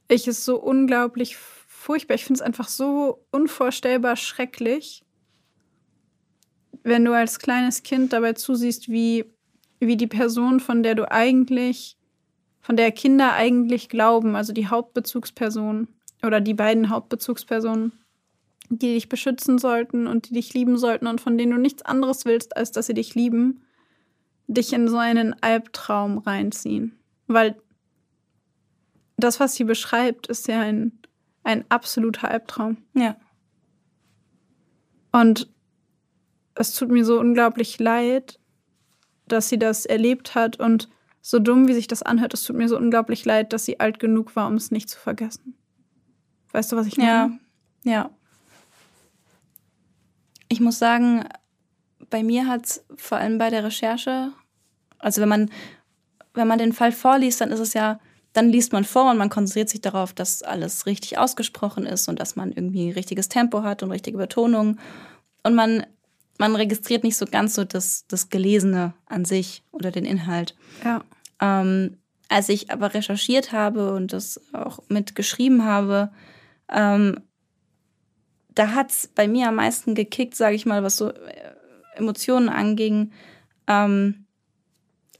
[0.07, 2.15] ich es so unglaublich furchtbar.
[2.15, 5.03] Ich finde es einfach so unvorstellbar schrecklich,
[6.83, 9.25] wenn du als kleines Kind dabei zusiehst, wie,
[9.79, 11.97] wie die Person, von der du eigentlich,
[12.61, 15.87] von der Kinder eigentlich glauben, also die Hauptbezugsperson
[16.23, 17.91] oder die beiden Hauptbezugspersonen,
[18.69, 22.25] die dich beschützen sollten und die dich lieben sollten und von denen du nichts anderes
[22.25, 23.61] willst, als dass sie dich lieben,
[24.47, 26.97] dich in so einen Albtraum reinziehen.
[27.27, 27.61] Weil
[29.17, 30.99] das, was sie beschreibt, ist ja ein,
[31.43, 32.77] ein absoluter Albtraum.
[32.93, 33.17] Ja.
[35.11, 35.49] Und
[36.55, 38.39] es tut mir so unglaublich leid,
[39.27, 40.89] dass sie das erlebt hat und
[41.21, 43.99] so dumm, wie sich das anhört, es tut mir so unglaublich leid, dass sie alt
[43.99, 45.57] genug war, um es nicht zu vergessen.
[46.53, 47.37] Weißt du, was ich meine?
[47.83, 48.16] Ja, ja.
[50.49, 51.25] Ich muss sagen,
[52.09, 54.31] bei mir hat es vor allem bei der Recherche,
[54.99, 55.51] also wenn man,
[56.33, 57.99] wenn man den Fall vorliest, dann ist es ja,
[58.33, 62.19] dann liest man vor und man konzentriert sich darauf, dass alles richtig ausgesprochen ist und
[62.19, 64.77] dass man irgendwie richtiges Tempo hat und richtige Betonung.
[65.43, 65.85] Und man,
[66.37, 70.55] man registriert nicht so ganz so das, das Gelesene an sich oder den Inhalt.
[70.83, 71.03] Ja.
[71.41, 71.97] Ähm,
[72.29, 76.11] als ich aber recherchiert habe und das auch mitgeschrieben habe,
[76.69, 77.21] ähm,
[78.57, 81.53] da hat es bei mir am meisten gekickt, sage ich mal, was so äh,
[81.95, 83.11] Emotionen anging.
[83.67, 84.25] Ähm,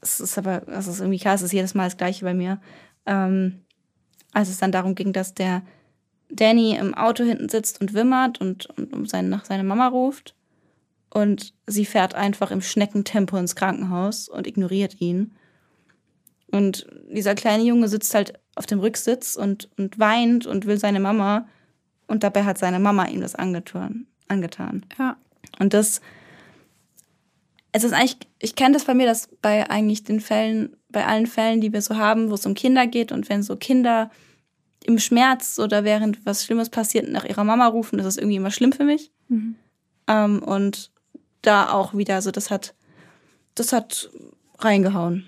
[0.00, 2.60] es ist aber, das ist irgendwie klar, es ist jedes Mal das Gleiche bei mir.
[3.06, 3.64] Ähm,
[4.32, 5.62] als es dann darum ging, dass der
[6.30, 10.34] Danny im Auto hinten sitzt und wimmert und, und um seine, nach seiner Mama ruft.
[11.10, 15.34] Und sie fährt einfach im Schneckentempo ins Krankenhaus und ignoriert ihn.
[16.50, 21.00] Und dieser kleine Junge sitzt halt auf dem Rücksitz und, und weint und will seine
[21.00, 21.46] Mama.
[22.08, 24.06] Und dabei hat seine Mama ihm das angetan.
[24.26, 24.84] angetan.
[24.98, 25.16] Ja.
[25.58, 26.00] Und das,
[27.72, 31.26] es ist eigentlich, ich kenne das bei mir, dass bei eigentlich den Fällen, bei allen
[31.26, 34.10] Fällen, die wir so haben, wo es um Kinder geht und wenn so Kinder
[34.84, 38.50] im Schmerz oder während was Schlimmes passiert nach ihrer Mama rufen, das ist irgendwie immer
[38.50, 39.12] schlimm für mich.
[39.28, 39.56] Mhm.
[40.06, 40.90] Ähm, und
[41.42, 42.74] da auch wieder, so das hat,
[43.54, 44.10] das hat
[44.58, 45.26] reingehauen.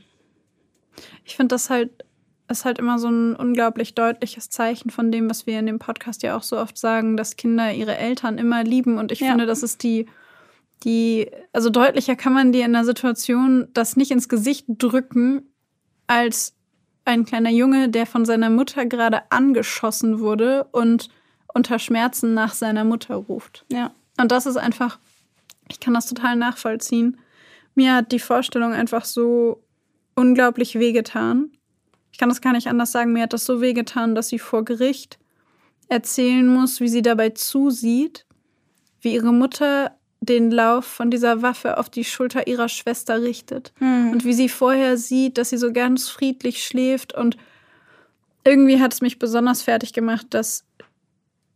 [1.25, 2.05] Ich finde das halt,
[2.51, 6.23] ist halt immer so ein unglaublich deutliches Zeichen von dem, was wir in dem Podcast
[6.23, 8.99] ja auch so oft sagen, dass Kinder ihre Eltern immer lieben.
[8.99, 9.29] Und ich Ja.
[9.31, 10.07] finde, das ist die,
[10.85, 15.43] die, also deutlicher kann man dir in der Situation das nicht ins Gesicht drücken,
[16.07, 16.55] als
[17.05, 21.09] ein kleiner Junge, der von seiner Mutter gerade angeschossen wurde und
[21.55, 23.65] unter Schmerzen nach seiner Mutter ruft.
[23.71, 23.93] Ja.
[24.21, 24.99] Und das ist einfach,
[25.69, 27.19] ich kann das total nachvollziehen.
[27.75, 29.63] Mir hat die Vorstellung einfach so
[30.15, 31.51] unglaublich wehgetan.
[32.21, 33.15] Ich kann das gar nicht anders sagen.
[33.15, 35.19] Mir hat das so wehgetan, dass sie vor Gericht
[35.89, 38.27] erzählen muss, wie sie dabei zusieht,
[39.01, 43.73] wie ihre Mutter den Lauf von dieser Waffe auf die Schulter ihrer Schwester richtet.
[44.13, 47.15] Und wie sie vorher sieht, dass sie so ganz friedlich schläft.
[47.15, 47.39] Und
[48.45, 50.67] irgendwie hat es mich besonders fertig gemacht, dass,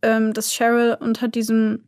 [0.01, 1.83] ähm, dass Cheryl unter diesem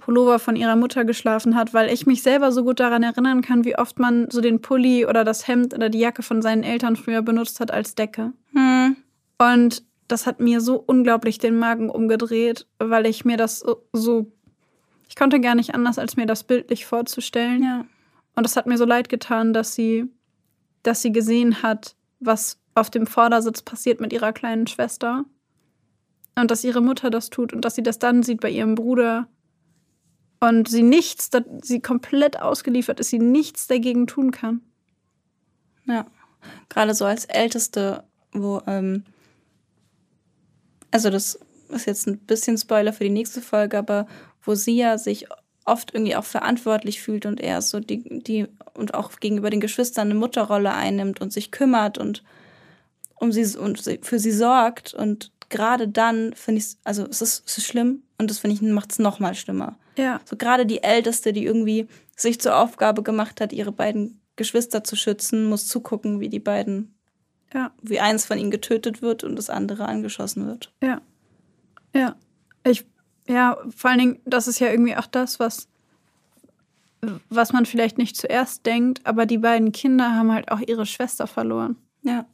[0.00, 3.64] Pullover von ihrer Mutter geschlafen hat, weil ich mich selber so gut daran erinnern kann,
[3.64, 6.96] wie oft man so den Pulli oder das Hemd oder die Jacke von seinen Eltern
[6.96, 8.32] früher benutzt hat als Decke.
[8.52, 8.96] Hm.
[9.38, 14.30] Und das hat mir so unglaublich den Magen umgedreht, weil ich mir das so, so
[15.08, 17.62] ich konnte gar nicht anders, als mir das bildlich vorzustellen.
[17.62, 17.84] Ja.
[18.34, 20.06] Und es hat mir so leid getan, dass sie,
[20.82, 25.24] dass sie gesehen hat, was auf dem Vordersitz passiert mit ihrer kleinen Schwester.
[26.34, 29.26] Und dass ihre Mutter das tut und dass sie das dann sieht bei ihrem Bruder.
[30.40, 31.30] Und sie nichts,
[31.62, 34.60] sie komplett ausgeliefert ist, sie nichts dagegen tun kann.
[35.86, 36.06] Ja.
[36.68, 39.04] Gerade so als Älteste, wo, ähm,
[40.90, 41.38] also das
[41.70, 44.06] ist jetzt ein bisschen Spoiler für die nächste Folge, aber
[44.42, 45.26] wo sie ja sich
[45.64, 50.10] oft irgendwie auch verantwortlich fühlt und er so die, die und auch gegenüber den Geschwistern
[50.10, 52.22] eine Mutterrolle einnimmt und sich kümmert und
[53.16, 54.94] um sie und für sie sorgt.
[54.94, 58.62] Und gerade dann finde ich also es ist, es ist schlimm und das finde ich
[58.62, 59.76] macht es noch mal schlimmer.
[59.96, 60.20] Ja.
[60.24, 64.96] So gerade die Älteste, die irgendwie sich zur Aufgabe gemacht hat, ihre beiden Geschwister zu
[64.96, 66.94] schützen, muss zugucken, wie die beiden,
[67.54, 67.72] Ja.
[67.82, 70.72] wie eins von ihnen getötet wird und das andere angeschossen wird.
[70.82, 71.00] Ja.
[71.94, 72.16] Ja.
[72.64, 72.84] Ich,
[73.28, 75.68] ja, vor allen Dingen, das ist ja irgendwie auch das, was,
[77.30, 81.26] was man vielleicht nicht zuerst denkt, aber die beiden Kinder haben halt auch ihre Schwester
[81.26, 81.76] verloren.
[82.02, 82.26] Ja.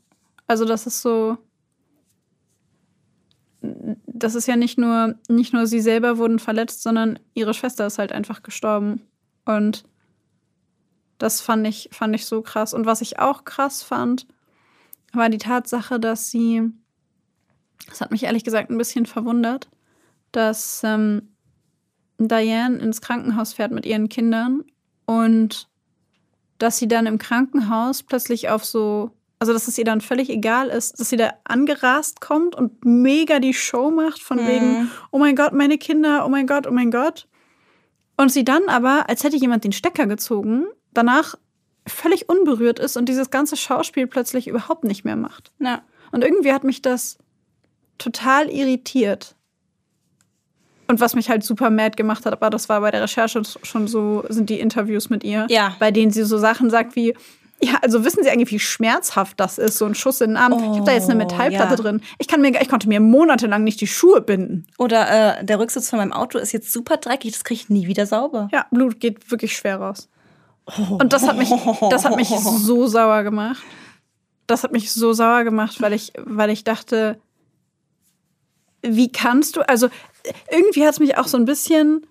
[0.47, 1.39] Also das ist so.
[4.23, 7.99] Das ist ja nicht nur, nicht nur sie selber wurden verletzt, sondern ihre Schwester ist
[7.99, 9.03] halt einfach gestorben.
[9.45, 9.85] Und
[11.19, 12.73] das fand ich, fand ich so krass.
[12.73, 14.27] Und was ich auch krass fand,
[15.13, 16.63] war die Tatsache, dass sie,
[17.89, 19.69] das hat mich ehrlich gesagt ein bisschen verwundert,
[20.31, 21.35] dass ähm,
[22.19, 24.63] Diane ins Krankenhaus fährt mit ihren Kindern
[25.05, 25.69] und
[26.59, 29.11] dass sie dann im Krankenhaus plötzlich auf so
[29.43, 33.41] Also, dass es ihr dann völlig egal ist, dass sie da angerast kommt und mega
[33.41, 34.47] die Show macht, von Mhm.
[34.47, 37.27] wegen, oh mein Gott, meine Kinder, oh mein Gott, oh mein Gott.
[38.17, 41.35] Und sie dann aber, als hätte jemand den Stecker gezogen, danach
[41.89, 45.51] völlig unberührt ist und dieses ganze Schauspiel plötzlich überhaupt nicht mehr macht.
[45.59, 45.83] Ja.
[46.13, 47.19] Und irgendwie hat mich das
[47.99, 49.35] total irritiert.
[50.87, 53.89] Und was mich halt super mad gemacht hat, aber das war bei der Recherche schon
[53.89, 55.75] so, sind die Interviews mit ihr, Ja.
[55.81, 57.15] bei denen sie so Sachen sagt wie,
[57.63, 60.53] ja, also wissen Sie eigentlich, wie schmerzhaft das ist, so ein Schuss in den Arm?
[60.53, 61.77] ich habe da jetzt eine Oh, Metallplatte ja.
[61.77, 62.01] drin.
[62.19, 64.67] Ich, kann mir, ich konnte mir monatelang nicht die Schuhe binden.
[64.79, 67.87] Oder äh, der Rücksitz von meinem Auto ist jetzt super dreckig, das kriege ich nie
[67.87, 68.49] wieder sauber.
[68.53, 70.09] Ja, Blut geht wirklich schwer raus.
[70.99, 71.51] Und das hat mich,
[71.91, 73.63] das hat mich so sauer gemacht.
[74.47, 77.21] Das hat mich so sauer gemacht, weil ich, weil ich dachte,
[78.83, 79.89] wie kannst du, also
[80.51, 82.07] irgendwie hat es mich auch so ein bisschen,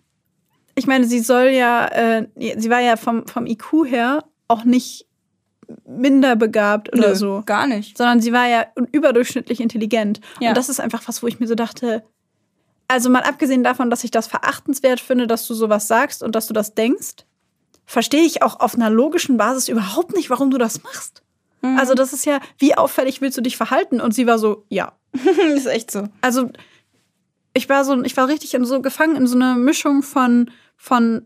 [0.75, 5.07] ich meine, sie soll ja, äh, sie war ja vom, vom IQ her auch nicht
[5.85, 7.97] minder begabt oder Nö, so, Gar nicht.
[7.97, 10.21] sondern sie war ja überdurchschnittlich intelligent.
[10.39, 10.49] Ja.
[10.49, 12.03] Und das ist einfach was, wo ich mir so dachte,
[12.87, 16.47] also mal abgesehen davon, dass ich das verachtenswert finde, dass du sowas sagst und dass
[16.47, 17.25] du das denkst,
[17.85, 21.23] verstehe ich auch auf einer logischen Basis überhaupt nicht, warum du das machst.
[21.61, 21.77] Mhm.
[21.77, 24.01] Also das ist ja, wie auffällig willst du dich verhalten?
[24.01, 24.93] Und sie war so, ja.
[25.55, 26.03] ist echt so.
[26.21, 26.49] Also
[27.53, 31.25] ich war so, ich war richtig in so gefangen in so einer Mischung von, von,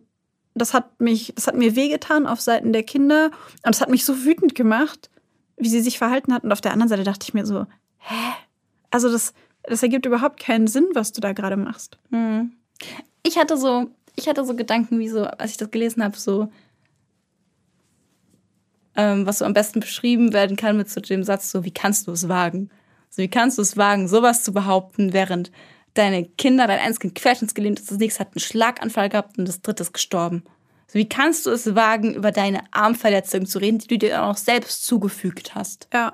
[0.56, 3.32] das hat mich, das hat mir wehgetan auf Seiten der Kinder
[3.64, 5.10] und es hat mich so wütend gemacht,
[5.58, 6.44] wie sie sich verhalten hat.
[6.44, 7.66] Und auf der anderen Seite dachte ich mir so,
[7.98, 8.34] hä?
[8.90, 11.98] Also das, das ergibt überhaupt keinen Sinn, was du da gerade machst.
[12.10, 12.54] Mhm.
[13.24, 16.50] Ich hatte so, ich hatte so Gedanken, wie so, als ich das gelesen habe, so,
[18.96, 22.08] ähm, was so am besten beschrieben werden kann mit so dem Satz, so, wie kannst
[22.08, 22.70] du es wagen?
[23.10, 25.52] So, wie kannst du es wagen, sowas zu behaupten, während
[25.96, 29.62] deine Kinder, dein eines Kind querschnittsgelähmt ist, das nächste hat einen Schlaganfall gehabt und das
[29.62, 30.44] dritte ist gestorben.
[30.88, 34.30] So, wie kannst du es wagen, über deine Armverletzung zu reden, die du dir auch
[34.30, 35.88] noch selbst zugefügt hast?
[35.94, 36.14] Ja.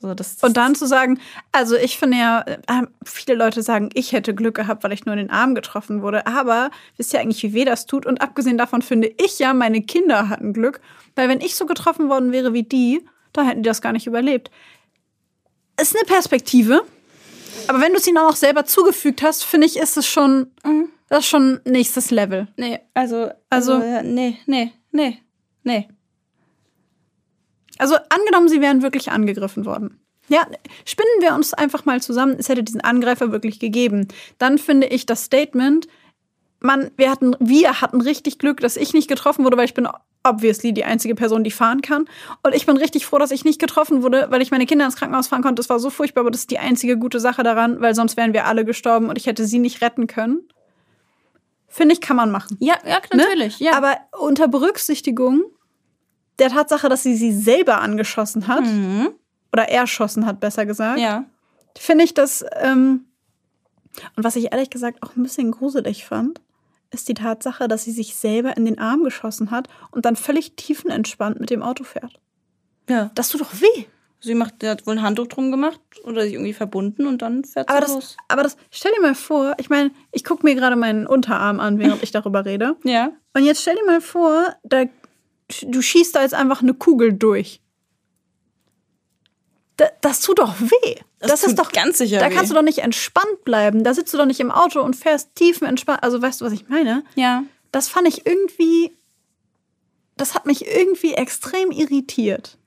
[0.00, 1.20] So, das, das, Und dann zu sagen,
[1.52, 5.14] also ich finde ja, äh, viele Leute sagen, ich hätte Glück gehabt, weil ich nur
[5.14, 6.26] in den Arm getroffen wurde.
[6.26, 8.04] Aber wisst ihr eigentlich, wie weh das tut?
[8.04, 10.80] Und abgesehen davon finde ich ja, meine Kinder hatten Glück.
[11.14, 14.08] Weil wenn ich so getroffen worden wäre wie die, dann hätten die das gar nicht
[14.08, 14.50] überlebt.
[15.80, 16.82] Ist eine Perspektive.
[17.68, 20.50] Aber wenn du es ihnen auch noch selber zugefügt hast, finde ich, ist es schon,
[21.08, 22.48] das ist schon nächstes Level.
[22.56, 25.18] Nee, also, Also- also, ja, nee, nee, nee,
[25.64, 25.88] nee.
[27.78, 29.98] Also angenommen, sie wären wirklich angegriffen worden.
[30.28, 30.46] Ja,
[30.84, 34.08] spinnen wir uns einfach mal zusammen, es hätte diesen Angreifer wirklich gegeben.
[34.38, 35.88] Dann finde ich das Statement,
[36.62, 39.88] man, wir hatten, wir hatten richtig Glück, dass ich nicht getroffen wurde, weil ich bin
[40.24, 42.06] obviously die einzige Person, die fahren kann.
[42.42, 44.96] Und ich bin richtig froh, dass ich nicht getroffen wurde, weil ich meine Kinder ins
[44.96, 45.56] Krankenhaus fahren konnte.
[45.60, 48.32] Das war so furchtbar, aber das ist die einzige gute Sache daran, weil sonst wären
[48.32, 50.42] wir alle gestorben und ich hätte sie nicht retten können.
[51.68, 52.56] Finde ich, kann man machen.
[52.60, 53.24] Ja, ja, Ne?
[53.24, 53.72] natürlich, ja.
[53.74, 55.42] Aber unter Berücksichtigung
[56.38, 59.08] der Tatsache, dass sie sie selber angeschossen hat, Mhm.
[59.52, 61.24] oder erschossen hat, besser gesagt, Ja.
[61.76, 63.06] finde ich das, ähm,
[64.16, 66.40] und was ich ehrlich gesagt auch ein bisschen gruselig fand,
[66.92, 70.56] ist die Tatsache, dass sie sich selber in den Arm geschossen hat und dann völlig
[70.56, 72.20] tiefenentspannt mit dem Auto fährt.
[72.88, 73.10] Ja.
[73.14, 73.84] Das tut doch weh.
[74.20, 77.68] Sie macht, hat wohl ein Handtuch drum gemacht oder sich irgendwie verbunden und dann fährt
[77.68, 78.16] sie Aber das, los.
[78.28, 81.80] aber das, stell dir mal vor, ich meine, ich gucke mir gerade meinen Unterarm an,
[81.80, 82.76] während ich darüber rede.
[82.84, 83.10] Ja.
[83.34, 84.84] Und jetzt stell dir mal vor, da,
[85.62, 87.60] du schießt da jetzt einfach eine Kugel durch.
[89.78, 90.96] Da, das tut doch weh.
[91.18, 92.34] Das, Das ist doch ganz sicher Da weh.
[92.34, 93.84] kannst du doch nicht entspannt bleiben.
[93.84, 96.02] Da sitzt du doch nicht im Auto und fährst tiefenentspannt.
[96.02, 97.04] Also weißt du, was ich meine?
[97.14, 97.44] Ja.
[97.70, 98.92] Das fand ich irgendwie.
[100.16, 102.58] Das hat mich irgendwie extrem irritiert.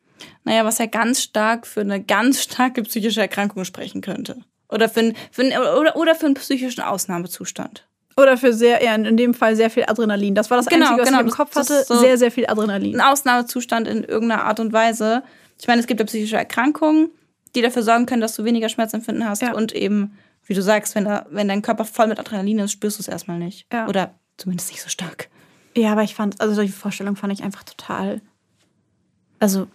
[0.43, 4.37] Naja, was ja ganz stark für eine ganz starke psychische Erkrankung sprechen könnte.
[4.69, 7.85] Oder für, ein, für ein, oder, oder für einen psychischen Ausnahmezustand.
[8.17, 10.33] Oder für sehr, ja, in dem Fall sehr viel Adrenalin.
[10.35, 11.83] Das war das Genau, Einzige, was genau, ich im Kopf hatte.
[11.83, 12.99] so- sehr, sehr viel Adrenalin.
[12.99, 15.21] Ein Ausnahmezustand in irgendeiner Art und Weise.
[15.59, 17.09] Ich meine, es gibt ja psychische Erkrankungen,
[17.55, 19.41] die dafür sorgen können, dass du weniger Schmerzempfinden hast.
[19.41, 19.53] Ja.
[19.53, 22.99] Und eben, wie du sagst, wenn, da, wenn dein Körper voll mit Adrenalin ist, spürst
[22.99, 23.65] du es erstmal nicht.
[23.71, 23.87] Ja.
[23.87, 25.29] Oder zumindest nicht so stark.
[25.77, 28.21] Ja, aber ich fand, also die Vorstellung fand ich einfach total.
[29.39, 29.67] Also,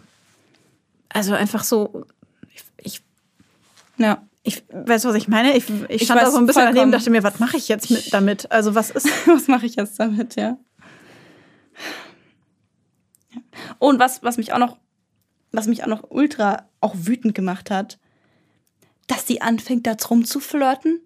[1.09, 2.05] also einfach so.
[2.55, 3.03] Ich, ich,
[3.99, 4.23] Ja.
[4.43, 5.57] ich weißt du, was ich meine?
[5.57, 6.95] Ich, ich Ich stand da weiß so ein bisschen daneben vollkommen.
[6.95, 8.51] und dachte mir, was mache ich jetzt mit damit?
[8.53, 9.09] Also, was ist.
[9.27, 10.57] was mache ich jetzt damit, ja?
[13.33, 13.41] Ja.
[13.79, 14.77] Und was, was mich auch noch,
[15.53, 17.99] was mich auch noch ultra auch wütend gemacht hat,
[19.07, 21.03] dass sie anfängt, da drum zu flirten,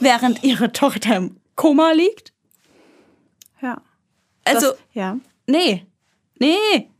[0.00, 2.32] während ihre Tochter im Koma liegt.
[3.62, 3.80] Ja.
[4.44, 5.18] Also, das, ja.
[5.46, 5.86] nee,
[6.38, 6.90] nee.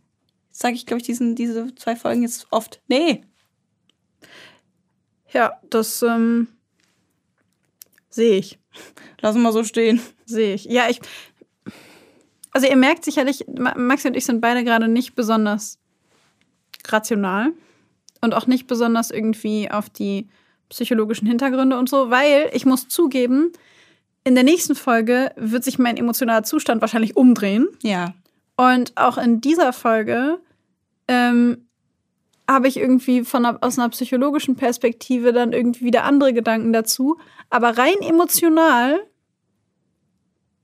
[0.51, 2.80] Sage ich, glaube ich, diesen, diese zwei Folgen jetzt oft.
[2.89, 3.24] Nee.
[5.32, 6.49] Ja, das ähm,
[8.09, 8.59] sehe ich.
[9.20, 10.01] Lassen wir so stehen.
[10.24, 10.64] Sehe ich.
[10.64, 11.01] Ja, ich.
[12.53, 15.78] Also, ihr merkt sicherlich, Ma- Maxi und ich sind beide gerade nicht besonders
[16.93, 17.53] rational.
[18.22, 20.26] und auch nicht besonders irgendwie auf die
[20.68, 23.53] psychologischen Hintergründe und so, weil ich muss zugeben,
[24.24, 27.68] in der nächsten Folge wird sich mein emotionaler Zustand wahrscheinlich umdrehen.
[27.82, 28.14] Ja.
[28.57, 30.41] Und auch in dieser Folge
[31.07, 31.68] ähm,
[32.49, 37.18] habe ich irgendwie von einer, aus einer psychologischen Perspektive dann irgendwie wieder andere Gedanken dazu.
[37.51, 38.99] Aber rein emotional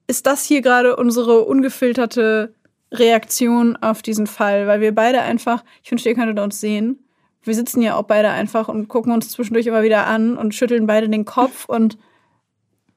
[0.08, 2.54] ist das hier gerade unsere ungefilterte
[2.92, 7.04] Reaktion auf diesen Fall, weil wir beide einfach, ich wünschte, ihr könntet uns sehen.
[7.42, 10.86] Wir sitzen ja auch beide einfach und gucken uns zwischendurch immer wieder an und schütteln
[10.86, 11.98] beide den Kopf und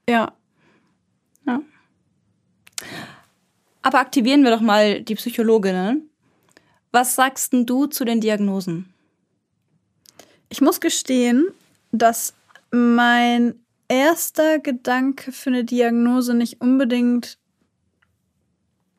[0.07, 0.33] ja.
[1.47, 1.61] Ja.
[3.81, 6.09] Aber aktivieren wir doch mal die Psychologinnen.
[6.91, 8.93] Was sagst denn du zu den Diagnosen?
[10.49, 11.47] Ich muss gestehen,
[11.91, 12.33] dass
[12.71, 13.55] mein
[13.87, 17.37] erster Gedanke für eine Diagnose nicht unbedingt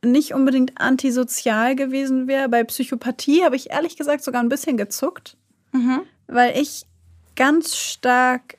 [0.04, 2.48] nicht unbedingt antisozial gewesen wäre.
[2.48, 5.36] Bei Psychopathie habe ich ehrlich gesagt sogar ein bisschen gezuckt,
[5.72, 6.02] Mhm.
[6.26, 6.86] weil ich
[7.34, 8.58] ganz stark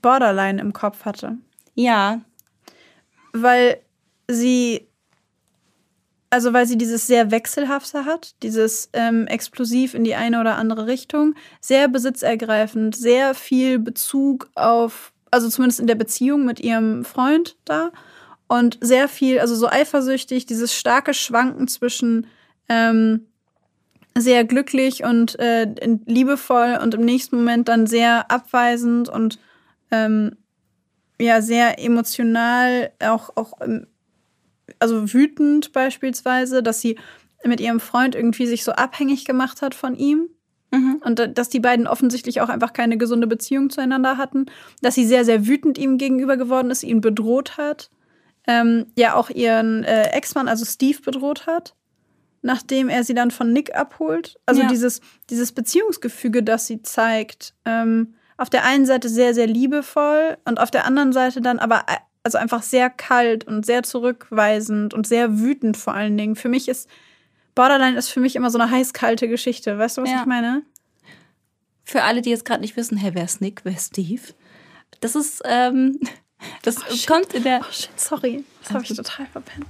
[0.00, 1.36] Borderline im Kopf hatte.
[1.74, 2.20] Ja.
[3.32, 3.80] Weil
[4.28, 4.86] sie,
[6.30, 10.86] also weil sie dieses sehr wechselhafte hat, dieses ähm, explosiv in die eine oder andere
[10.86, 17.56] Richtung, sehr besitzergreifend, sehr viel Bezug auf, also zumindest in der Beziehung mit ihrem Freund
[17.64, 17.90] da
[18.52, 22.26] und sehr viel, also so eifersüchtig, dieses starke Schwanken zwischen
[22.68, 23.28] ähm,
[24.14, 25.74] sehr glücklich und äh,
[26.04, 29.38] liebevoll und im nächsten Moment dann sehr abweisend und
[29.90, 30.36] ähm,
[31.18, 33.86] ja sehr emotional, auch, auch ähm,
[34.78, 36.98] also wütend beispielsweise, dass sie
[37.44, 40.28] mit ihrem Freund irgendwie sich so abhängig gemacht hat von ihm.
[40.72, 41.00] Mhm.
[41.02, 44.44] Und da- dass die beiden offensichtlich auch einfach keine gesunde Beziehung zueinander hatten.
[44.82, 47.88] Dass sie sehr, sehr wütend ihm gegenüber geworden ist, ihn bedroht hat.
[48.46, 51.74] Ähm, ja, auch ihren äh, Ex-Mann, also Steve, bedroht hat,
[52.42, 54.38] nachdem er sie dann von Nick abholt.
[54.46, 54.68] Also Ja.
[54.68, 60.58] dieses, dieses Beziehungsgefüge, das sie zeigt, ähm, auf der einen Seite sehr, sehr liebevoll und
[60.58, 65.06] auf der anderen Seite dann aber äh, also einfach sehr kalt und sehr zurückweisend und
[65.06, 66.36] sehr wütend vor allen Dingen.
[66.36, 66.88] Für mich ist
[67.54, 69.76] Borderline ist für mich immer so eine heiß-kalte Geschichte.
[69.78, 70.20] Weißt du, was Ja.
[70.20, 70.62] ich meine?
[71.84, 74.22] Für alle, die jetzt gerade nicht wissen, hey, wer ist Nick, wer ist Steve?
[75.00, 75.98] Das ist, ähm,
[76.62, 77.06] das shit.
[77.06, 77.60] kommt in der.
[77.62, 78.44] Oh shit, sorry.
[78.62, 79.66] Das habe ich total verpennt.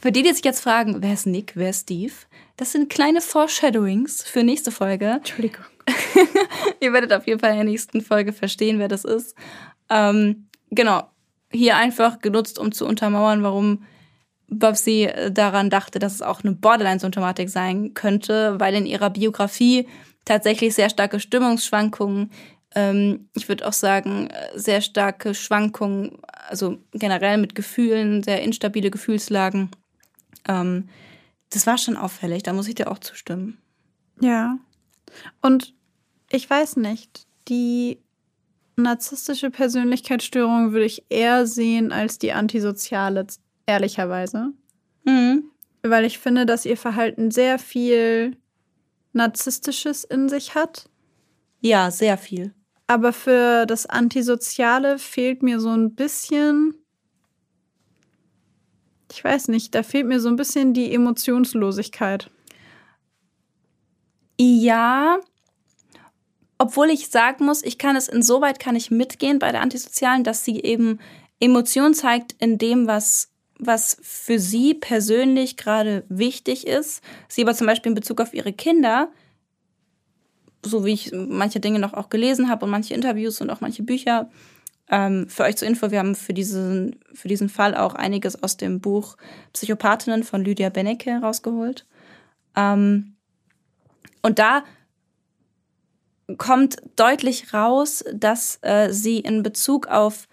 [0.00, 2.12] Für die, die sich jetzt fragen, wer ist Nick, wer ist Steve?
[2.56, 5.06] Das sind kleine Foreshadowings für nächste Folge.
[5.06, 5.64] Entschuldigung.
[6.80, 9.34] Ihr werdet auf jeden Fall in der nächsten Folge verstehen, wer das ist.
[9.88, 11.08] Ähm, genau.
[11.50, 13.84] Hier einfach genutzt, um zu untermauern, warum
[14.48, 19.88] Babsi äh, daran dachte, dass es auch eine Borderline-Symptomatik sein könnte, weil in ihrer Biografie
[20.24, 22.30] tatsächlich sehr starke Stimmungsschwankungen,
[22.74, 26.18] ähm, ich würde auch sagen, äh, sehr starke Schwankungen,
[26.48, 29.70] also generell mit Gefühlen, sehr instabile Gefühlslagen.
[30.48, 30.88] Ähm,
[31.50, 33.58] das war schon auffällig, da muss ich dir auch zustimmen.
[34.20, 34.58] Ja.
[35.40, 35.74] Und
[36.30, 37.98] ich weiß nicht, die
[38.76, 43.26] narzisstische Persönlichkeitsstörung würde ich eher sehen als die antisoziale,
[43.66, 44.52] ehrlicherweise.
[45.04, 45.44] Mhm.
[45.82, 48.36] Weil ich finde, dass ihr Verhalten sehr viel
[49.12, 50.88] Narzisstisches in sich hat.
[51.60, 52.52] Ja, sehr viel.
[52.86, 56.74] Aber für das Antisoziale fehlt mir so ein bisschen.
[59.10, 62.30] Ich weiß nicht, da fehlt mir so ein bisschen die Emotionslosigkeit.
[64.38, 65.20] Ja,
[66.58, 70.44] obwohl ich sagen muss, ich kann es insoweit kann ich mitgehen bei der Antisozialen, dass
[70.44, 70.98] sie eben
[71.40, 77.02] Emotion zeigt in dem, was, was für sie persönlich gerade wichtig ist.
[77.28, 79.10] Sie aber zum Beispiel in Bezug auf ihre Kinder,
[80.64, 83.82] so wie ich manche Dinge noch auch gelesen habe und manche Interviews und auch manche
[83.82, 84.30] Bücher.
[84.90, 88.56] Ähm, für euch zur Info, wir haben für diesen, für diesen Fall auch einiges aus
[88.56, 89.16] dem Buch
[89.52, 91.86] Psychopathinnen von Lydia Benecke rausgeholt.
[92.56, 93.14] Ähm,
[94.22, 94.64] und da
[96.38, 100.28] kommt deutlich raus, dass äh, sie in Bezug auf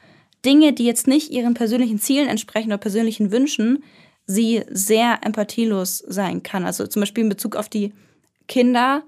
[0.45, 3.83] Dinge, die jetzt nicht ihren persönlichen Zielen entsprechen oder persönlichen Wünschen,
[4.25, 6.65] sie sehr empathielos sein kann.
[6.65, 7.93] Also zum Beispiel in Bezug auf die
[8.47, 9.03] Kinder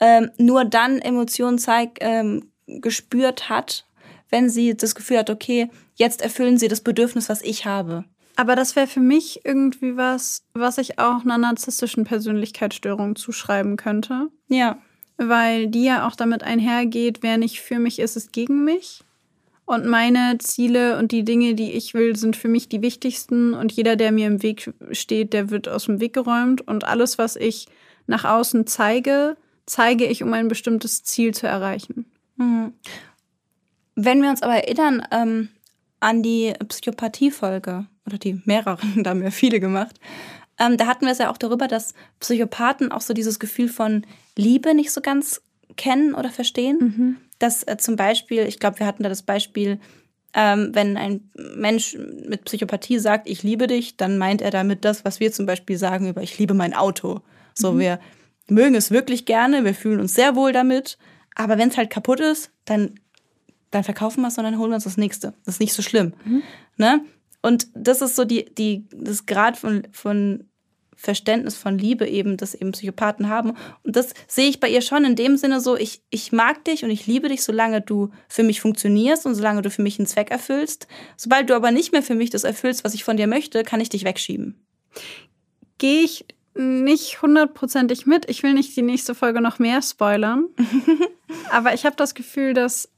[0.00, 3.86] ähm, nur dann Emotionen zeig, ähm, gespürt hat,
[4.30, 8.04] wenn sie das Gefühl hat, okay, jetzt erfüllen sie das Bedürfnis, was ich habe.
[8.36, 14.28] Aber das wäre für mich irgendwie was, was ich auch einer narzisstischen Persönlichkeitsstörung zuschreiben könnte.
[14.48, 14.78] Ja.
[15.16, 19.04] Weil die ja auch damit einhergeht, wer nicht für mich ist, ist gegen mich.
[19.66, 23.54] Und meine Ziele und die Dinge, die ich will, sind für mich die wichtigsten.
[23.54, 26.66] Und jeder, der mir im Weg steht, der wird aus dem Weg geräumt.
[26.66, 27.66] Und alles, was ich
[28.06, 29.36] nach außen zeige,
[29.66, 32.06] zeige ich, um ein bestimmtes Ziel zu erreichen.
[32.36, 32.72] Mhm.
[33.94, 35.48] Wenn wir uns aber erinnern ähm,
[36.00, 39.98] an die Psychopathie-Folge, oder die mehreren, da haben wir viele gemacht,
[40.56, 44.06] Ähm, da hatten wir es ja auch darüber, dass Psychopathen auch so dieses Gefühl von
[44.36, 45.42] Liebe nicht so ganz
[45.76, 46.78] kennen oder verstehen.
[46.78, 47.16] Mhm.
[47.40, 49.80] Dass äh, zum Beispiel, ich glaube, wir hatten da das Beispiel,
[50.32, 51.96] ähm, wenn ein Mensch
[52.28, 55.76] mit Psychopathie sagt, ich liebe dich, dann meint er damit das, was wir zum Beispiel
[55.76, 57.20] sagen über ich liebe mein Auto.
[57.54, 57.78] So, Mhm.
[57.80, 58.00] wir
[58.48, 60.98] mögen es wirklich gerne, wir fühlen uns sehr wohl damit,
[61.34, 63.00] aber wenn es halt kaputt ist, dann,
[63.70, 65.34] dann verkaufen wir es und dann holen wir uns das nächste.
[65.44, 66.14] Das ist nicht so schlimm.
[66.76, 67.04] Ne?
[67.42, 70.44] Und das ist so die, die, das Grad von, von
[70.96, 73.52] Verständnis von Liebe eben, das eben Psychopathen haben.
[73.82, 76.84] Und das sehe ich bei ihr schon in dem Sinne so, ich, ich mag dich
[76.84, 80.06] und ich liebe dich, solange du für mich funktionierst und solange du für mich einen
[80.06, 80.86] Zweck erfüllst.
[81.16, 83.80] Sobald du aber nicht mehr für mich das erfüllst, was ich von dir möchte, kann
[83.80, 84.64] ich dich wegschieben.
[85.78, 86.24] Gehe ich
[86.54, 88.28] nicht hundertprozentig mit.
[88.28, 90.46] Ich will nicht die nächste Folge noch mehr spoilern.
[91.50, 92.88] Aber ich habe das Gefühl, dass.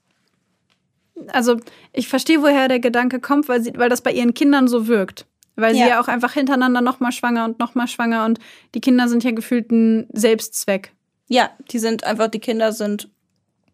[1.28, 1.58] Also,
[1.94, 5.26] ich verstehe, woher der Gedanke kommt, weil, sie, weil das bei ihren Kindern so wirkt.
[5.54, 5.88] Weil sie Ja.
[5.88, 8.38] ja auch einfach hintereinander nochmal schwanger und nochmal schwanger und
[8.74, 10.92] die Kinder sind ja gefühlt ein Selbstzweck.
[11.28, 13.08] Ja, die sind einfach, die Kinder sind.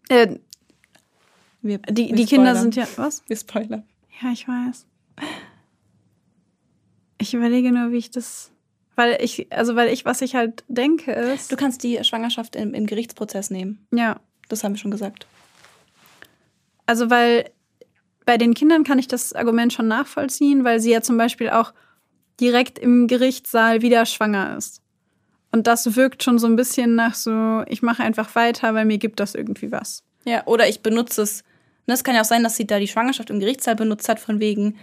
[0.08, 0.36] Äh,
[1.62, 2.86] Wir, die wir die Kinder sind ja.
[2.94, 3.24] Was?
[3.26, 3.82] Wir spoilern.
[4.22, 4.86] Ja, ich weiß.
[7.18, 8.51] Ich überlege nur, wie ich das.
[8.94, 11.50] Weil ich, also weil ich, was ich halt denke, ist.
[11.50, 13.86] Du kannst die Schwangerschaft im, im Gerichtsprozess nehmen.
[13.90, 14.20] ja.
[14.48, 15.26] Das haben wir schon gesagt.
[16.84, 17.48] Also, weil
[18.26, 21.72] bei den Kindern kann ich das Argument schon nachvollziehen, weil sie ja zum Beispiel auch
[22.38, 24.82] direkt im Gerichtssaal wieder schwanger ist.
[25.52, 28.98] Und das wirkt schon so ein bisschen nach so, ich mache einfach weiter, weil mir
[28.98, 30.02] gibt das irgendwie was.
[30.24, 31.44] Ja, oder ich benutze es.
[31.86, 34.20] Ne, Es kann ja auch sein, dass sie da die Schwangerschaft im Gerichtssaal benutzt hat,
[34.20, 34.76] von wegen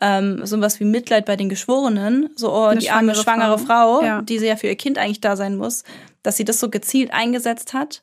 [0.00, 2.30] ähm, so was wie Mitleid bei den Geschworenen.
[2.36, 4.04] So, oh, Eine die arme schwangere schwangere Frau, Frau.
[4.04, 4.22] Ja.
[4.22, 5.84] die sie ja für ihr Kind eigentlich da sein muss,
[6.22, 8.02] dass sie das so gezielt eingesetzt hat.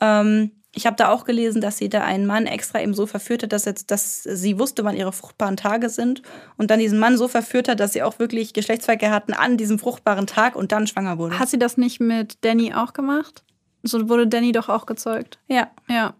[0.00, 3.44] Ähm, ich habe da auch gelesen, dass sie da einen Mann extra eben so verführt
[3.44, 6.22] hat, dass, jetzt, dass sie wusste, wann ihre fruchtbaren Tage sind
[6.56, 9.78] und dann diesen Mann so verführt hat, dass sie auch wirklich Geschlechtsverkehr hatten an diesem
[9.78, 11.38] fruchtbaren Tag und dann schwanger wurde.
[11.38, 13.44] Hat sie das nicht mit Danny auch gemacht?
[13.84, 15.38] So wurde Danny doch auch gezeugt.
[15.48, 15.70] ja.
[15.88, 16.14] Ja.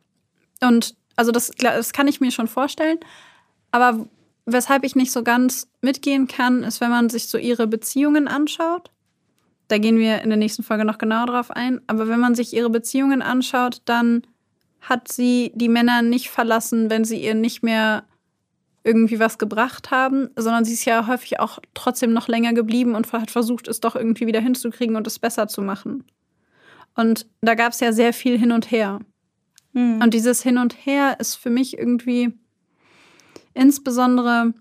[0.60, 2.98] Und also das, das kann ich mir schon vorstellen.
[3.70, 4.06] Aber
[4.46, 8.90] weshalb ich nicht so ganz mitgehen kann, ist, wenn man sich so ihre Beziehungen anschaut.
[9.68, 11.80] Da gehen wir in der nächsten Folge noch genau drauf ein.
[11.86, 14.22] Aber wenn man sich ihre Beziehungen anschaut, dann
[14.82, 18.04] hat sie die Männer nicht verlassen, wenn sie ihr nicht mehr
[18.82, 23.10] irgendwie was gebracht haben, sondern sie ist ja häufig auch trotzdem noch länger geblieben und
[23.12, 26.04] hat versucht, es doch irgendwie wieder hinzukriegen und es besser zu machen.
[26.94, 29.00] Und da gab es ja sehr viel hin und her.
[29.72, 30.00] Mhm.
[30.02, 32.34] Und dieses Hin und Her ist für mich irgendwie
[33.54, 34.52] insbesondere,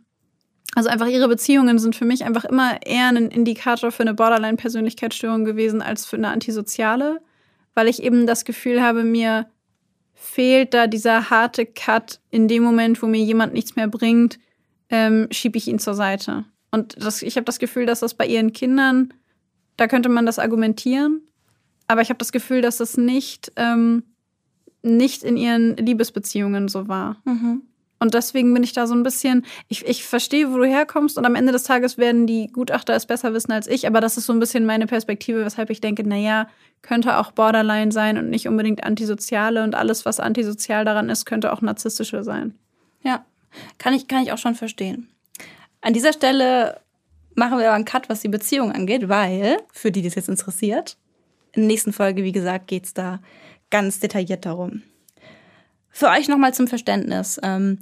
[0.75, 5.45] also einfach ihre Beziehungen sind für mich einfach immer eher ein Indikator für eine Borderline-Persönlichkeitsstörung
[5.45, 7.21] gewesen als für eine antisoziale,
[7.73, 9.47] weil ich eben das Gefühl habe, mir
[10.13, 14.39] fehlt da dieser harte Cut in dem Moment, wo mir jemand nichts mehr bringt,
[14.89, 16.45] ähm, schiebe ich ihn zur Seite.
[16.71, 19.13] Und das, ich habe das Gefühl, dass das bei ihren Kindern,
[19.75, 21.21] da könnte man das argumentieren,
[21.87, 24.03] aber ich habe das Gefühl, dass das nicht ähm,
[24.83, 27.21] nicht in ihren Liebesbeziehungen so war.
[27.25, 27.63] Mhm.
[28.03, 31.23] Und deswegen bin ich da so ein bisschen, ich, ich verstehe, wo du herkommst und
[31.23, 34.25] am Ende des Tages werden die Gutachter es besser wissen als ich, aber das ist
[34.25, 36.49] so ein bisschen meine Perspektive, weshalb ich denke, naja,
[36.81, 41.53] könnte auch Borderline sein und nicht unbedingt antisoziale und alles, was antisozial daran ist, könnte
[41.53, 42.55] auch narzisstische sein.
[43.03, 43.25] Ja,
[43.77, 45.07] kann ich, kann ich auch schon verstehen.
[45.79, 46.81] An dieser Stelle
[47.35, 50.27] machen wir aber einen Cut, was die Beziehung angeht, weil, für die, die es jetzt
[50.27, 50.97] interessiert,
[51.53, 53.21] in der nächsten Folge, wie gesagt, geht es da
[53.69, 54.81] ganz detailliert darum.
[55.95, 57.39] Für euch nochmal zum Verständnis.
[57.43, 57.77] Ähm,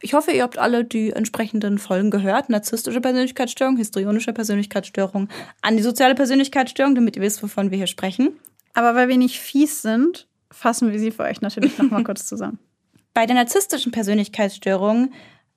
[0.00, 2.48] ich hoffe, ihr habt alle die entsprechenden Folgen gehört.
[2.48, 5.28] Narzisstische Persönlichkeitsstörung, histrionische Persönlichkeitsstörung,
[5.60, 8.30] antisoziale Persönlichkeitsstörung, damit ihr wisst, wovon wir hier sprechen.
[8.72, 12.58] Aber weil wir nicht fies sind, fassen wir sie für euch natürlich nochmal kurz zusammen.
[13.14, 15.12] Bei der narzisstischen Persönlichkeitsstörung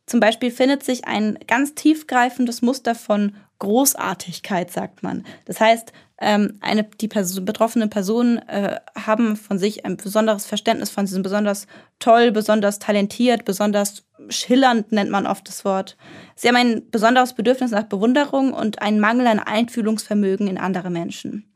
[0.05, 5.23] zum Beispiel findet sich ein ganz tiefgreifendes Muster von Großartigkeit, sagt man.
[5.45, 10.89] Das heißt, ähm, eine, die Person, betroffenen Personen äh, haben von sich ein besonderes Verständnis
[10.89, 11.65] von, sie sind besonders
[11.99, 15.95] toll, besonders talentiert, besonders schillernd nennt man oft das Wort.
[16.35, 21.49] Sie haben ein besonderes Bedürfnis nach Bewunderung und einen Mangel an Einfühlungsvermögen in andere Menschen.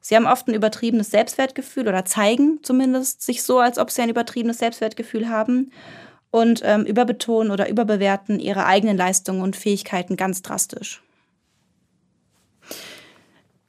[0.00, 4.10] Sie haben oft ein übertriebenes Selbstwertgefühl oder zeigen zumindest sich so, als ob sie ein
[4.10, 5.70] übertriebenes Selbstwertgefühl haben
[6.32, 11.02] und ähm, überbetonen oder überbewerten ihre eigenen Leistungen und Fähigkeiten ganz drastisch.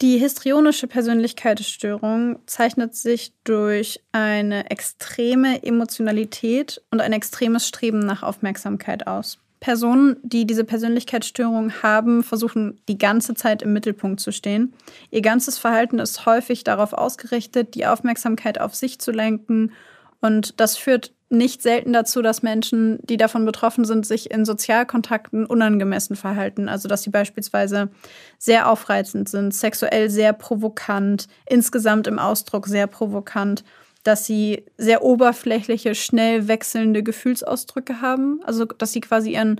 [0.03, 9.07] Die histrionische Persönlichkeitsstörung zeichnet sich durch eine extreme Emotionalität und ein extremes Streben nach Aufmerksamkeit
[9.07, 9.37] aus.
[9.61, 14.73] Personen, die diese Persönlichkeitsstörung haben, versuchen die ganze Zeit im Mittelpunkt zu stehen.
[15.09, 19.71] Ihr ganzes Verhalten ist häufig darauf ausgerichtet, die Aufmerksamkeit auf sich zu lenken.
[20.19, 25.45] Und das führt nicht selten dazu, dass Menschen, die davon betroffen sind, sich in Sozialkontakten
[25.45, 26.69] unangemessen verhalten.
[26.69, 27.89] Also dass sie beispielsweise
[28.37, 33.63] sehr aufreizend sind, sexuell sehr provokant, insgesamt im Ausdruck sehr provokant,
[34.03, 38.41] dass sie sehr oberflächliche, schnell wechselnde Gefühlsausdrücke haben.
[38.43, 39.59] Also dass sie quasi ihren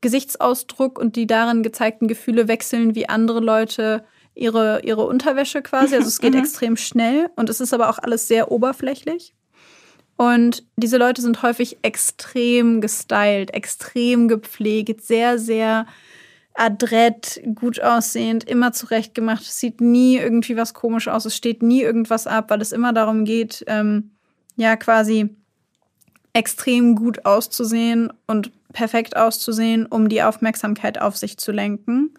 [0.00, 4.04] Gesichtsausdruck und die darin gezeigten Gefühle wechseln, wie andere Leute
[4.34, 5.96] ihre, ihre Unterwäsche quasi.
[5.96, 6.40] Also es geht mhm.
[6.40, 9.34] extrem schnell und es ist aber auch alles sehr oberflächlich.
[10.18, 15.86] Und diese Leute sind häufig extrem gestylt, extrem gepflegt, sehr, sehr
[16.54, 19.42] adrett, gut aussehend, immer zurechtgemacht.
[19.42, 22.92] Es sieht nie irgendwie was komisch aus, es steht nie irgendwas ab, weil es immer
[22.92, 24.10] darum geht, ähm,
[24.56, 25.36] ja, quasi
[26.32, 32.12] extrem gut auszusehen und perfekt auszusehen, um die Aufmerksamkeit auf sich zu lenken.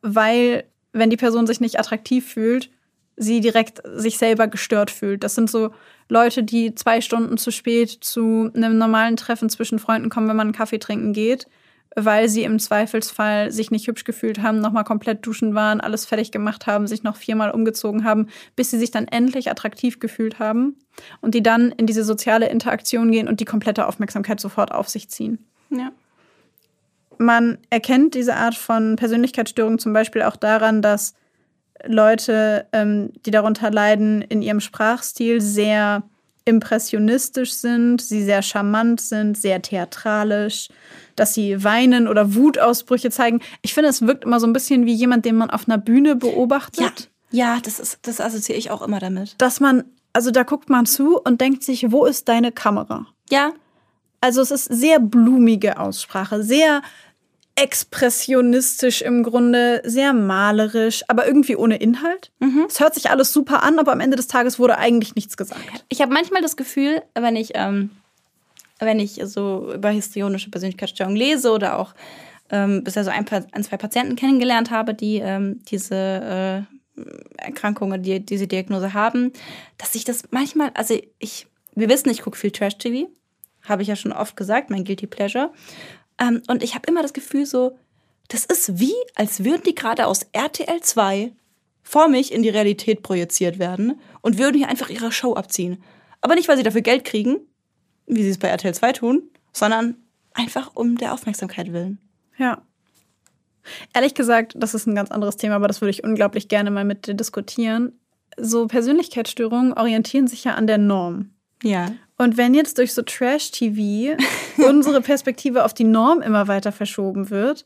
[0.00, 0.62] Weil,
[0.92, 2.70] wenn die Person sich nicht attraktiv fühlt,
[3.16, 5.24] sie direkt sich selber gestört fühlt.
[5.24, 5.70] Das sind so
[6.08, 10.48] Leute, die zwei Stunden zu spät zu einem normalen Treffen zwischen Freunden kommen, wenn man
[10.48, 11.46] einen Kaffee trinken geht,
[11.96, 16.30] weil sie im Zweifelsfall sich nicht hübsch gefühlt haben, nochmal komplett duschen waren, alles fertig
[16.30, 20.76] gemacht haben, sich noch viermal umgezogen haben, bis sie sich dann endlich attraktiv gefühlt haben
[21.22, 25.08] und die dann in diese soziale Interaktion gehen und die komplette Aufmerksamkeit sofort auf sich
[25.08, 25.38] ziehen.
[25.70, 25.90] Ja.
[27.18, 31.14] Man erkennt diese Art von Persönlichkeitsstörung zum Beispiel auch daran, dass
[31.84, 36.02] Leute, ähm, die darunter leiden, in ihrem Sprachstil sehr
[36.46, 40.68] impressionistisch sind, sie sehr charmant sind, sehr theatralisch,
[41.16, 43.40] dass sie weinen oder Wutausbrüche zeigen.
[43.62, 46.14] Ich finde, es wirkt immer so ein bisschen wie jemand, den man auf einer Bühne
[46.14, 47.10] beobachtet.
[47.30, 49.34] Ja, ja das, ist, das assoziiere ich auch immer damit.
[49.38, 53.06] Dass man, also da guckt man zu und denkt sich, wo ist deine Kamera?
[53.28, 53.52] Ja.
[54.20, 56.80] Also es ist sehr blumige Aussprache, sehr
[57.56, 62.30] expressionistisch im Grunde, sehr malerisch, aber irgendwie ohne Inhalt.
[62.38, 62.66] Mhm.
[62.68, 65.84] Es hört sich alles super an, aber am Ende des Tages wurde eigentlich nichts gesagt.
[65.88, 67.90] Ich habe manchmal das Gefühl, wenn ich, ähm,
[68.78, 71.94] wenn ich so über histrionische Persönlichkeitsstörungen lese oder auch
[72.50, 77.02] ähm, bisher so ein, ein, zwei Patienten kennengelernt habe, die ähm, diese äh,
[77.38, 79.32] Erkrankungen, die, diese Diagnose haben,
[79.78, 83.08] dass ich das manchmal, also ich, wir wissen, ich gucke viel Trash-TV,
[83.62, 85.50] habe ich ja schon oft gesagt, mein Guilty Pleasure.
[86.18, 87.78] Ähm, und ich habe immer das Gefühl so,
[88.28, 91.32] das ist wie, als würden die gerade aus RTL 2
[91.82, 95.82] vor mich in die Realität projiziert werden und würden hier einfach ihre Show abziehen.
[96.20, 97.38] Aber nicht, weil sie dafür Geld kriegen,
[98.06, 99.96] wie sie es bei RTL 2 tun, sondern
[100.34, 101.98] einfach um der Aufmerksamkeit willen.
[102.36, 102.62] Ja.
[103.94, 106.84] Ehrlich gesagt, das ist ein ganz anderes Thema, aber das würde ich unglaublich gerne mal
[106.84, 107.98] mit dir diskutieren.
[108.36, 111.30] So Persönlichkeitsstörungen orientieren sich ja an der Norm.
[111.62, 111.92] Ja.
[112.18, 114.16] Und wenn jetzt durch so Trash-TV
[114.66, 117.64] unsere Perspektive auf die Norm immer weiter verschoben wird,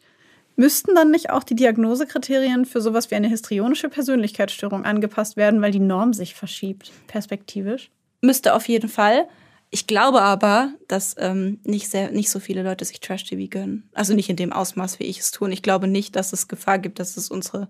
[0.57, 5.73] müssten dann nicht auch die Diagnosekriterien für sowas wie eine histrionische Persönlichkeitsstörung angepasst werden, weil
[5.73, 7.91] die Norm sich verschiebt, perspektivisch?
[8.21, 9.27] Müsste auf jeden Fall.
[9.71, 13.89] Ich glaube aber, dass ähm, nicht, sehr, nicht so viele Leute sich Trash-TV gönnen.
[13.95, 15.47] Also nicht in dem Ausmaß, wie ich es tue.
[15.47, 17.69] Und ich glaube nicht, dass es Gefahr gibt, dass es unsere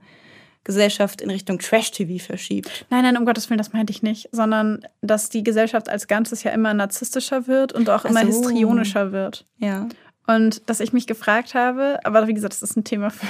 [0.65, 2.85] Gesellschaft in Richtung Trash-TV verschiebt.
[2.91, 6.43] Nein, nein, um Gottes Willen, das meinte ich nicht, sondern dass die Gesellschaft als Ganzes
[6.43, 8.27] ja immer narzisstischer wird und auch immer so.
[8.27, 9.47] histrionischer wird.
[9.59, 9.89] Ja.
[10.27, 13.27] Und dass ich mich gefragt habe, aber wie gesagt, das ist ein Thema für,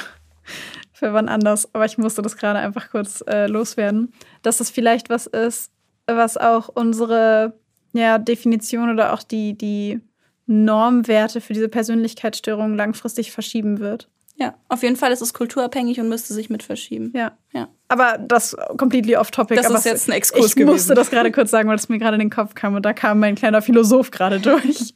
[0.93, 4.13] für wann anders, aber ich musste das gerade einfach kurz äh, loswerden,
[4.43, 5.71] dass das vielleicht was ist,
[6.07, 7.55] was auch unsere
[7.93, 10.01] ja, Definition oder auch die, die
[10.47, 14.09] Normwerte für diese Persönlichkeitsstörung langfristig verschieben wird.
[14.41, 17.13] Ja, auf jeden Fall ist es kulturabhängig und müsste sich mit verschieben.
[17.15, 17.37] Ja.
[17.53, 17.69] ja.
[17.89, 19.57] Aber das completely off topic.
[19.57, 20.73] Das aber ist jetzt ein Exkurs Ich gewesen.
[20.73, 22.95] musste das gerade kurz sagen, weil es mir gerade in den Kopf kam und da
[22.95, 24.95] kam mein kleiner Philosoph gerade durch.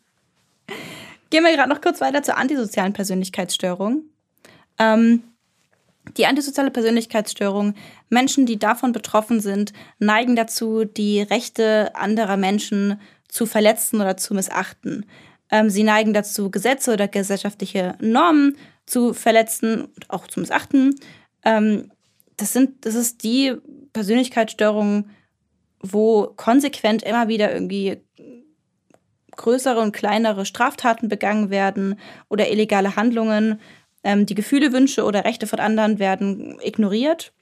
[1.30, 4.04] Gehen wir gerade noch kurz weiter zur antisozialen Persönlichkeitsstörung.
[4.78, 5.22] Ähm,
[6.16, 7.74] die antisoziale Persönlichkeitsstörung,
[8.08, 14.32] Menschen, die davon betroffen sind, neigen dazu, die Rechte anderer Menschen zu verletzen oder zu
[14.32, 15.04] missachten.
[15.50, 18.56] Ähm, sie neigen dazu, Gesetze oder gesellschaftliche Normen
[18.86, 20.94] zu verletzen und auch zu missachten.
[21.44, 21.90] Ähm,
[22.36, 23.54] das, sind, das ist die
[23.92, 25.10] Persönlichkeitsstörung,
[25.80, 27.98] wo konsequent immer wieder irgendwie
[29.36, 33.60] größere und kleinere Straftaten begangen werden oder illegale Handlungen.
[34.02, 37.32] Ähm, die Gefühle, Wünsche oder Rechte von anderen werden ignoriert.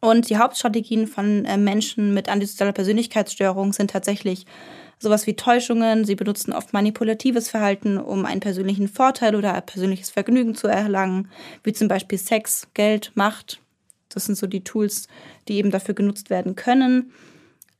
[0.00, 4.46] Und die Hauptstrategien von äh, Menschen mit antisozialer Persönlichkeitsstörung sind tatsächlich
[4.98, 6.04] sowas wie Täuschungen.
[6.04, 11.30] Sie benutzen oft manipulatives Verhalten, um einen persönlichen Vorteil oder ein persönliches Vergnügen zu erlangen,
[11.62, 13.60] wie zum Beispiel Sex, Geld, Macht.
[14.08, 15.08] Das sind so die Tools,
[15.48, 17.12] die eben dafür genutzt werden können.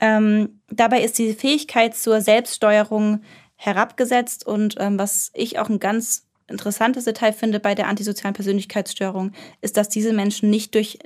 [0.00, 3.22] Ähm, dabei ist die Fähigkeit zur Selbststeuerung
[3.56, 9.32] herabgesetzt und ähm, was ich auch ein ganz interessantes Detail finde bei der antisozialen Persönlichkeitsstörung,
[9.60, 10.98] ist, dass diese Menschen nicht durch,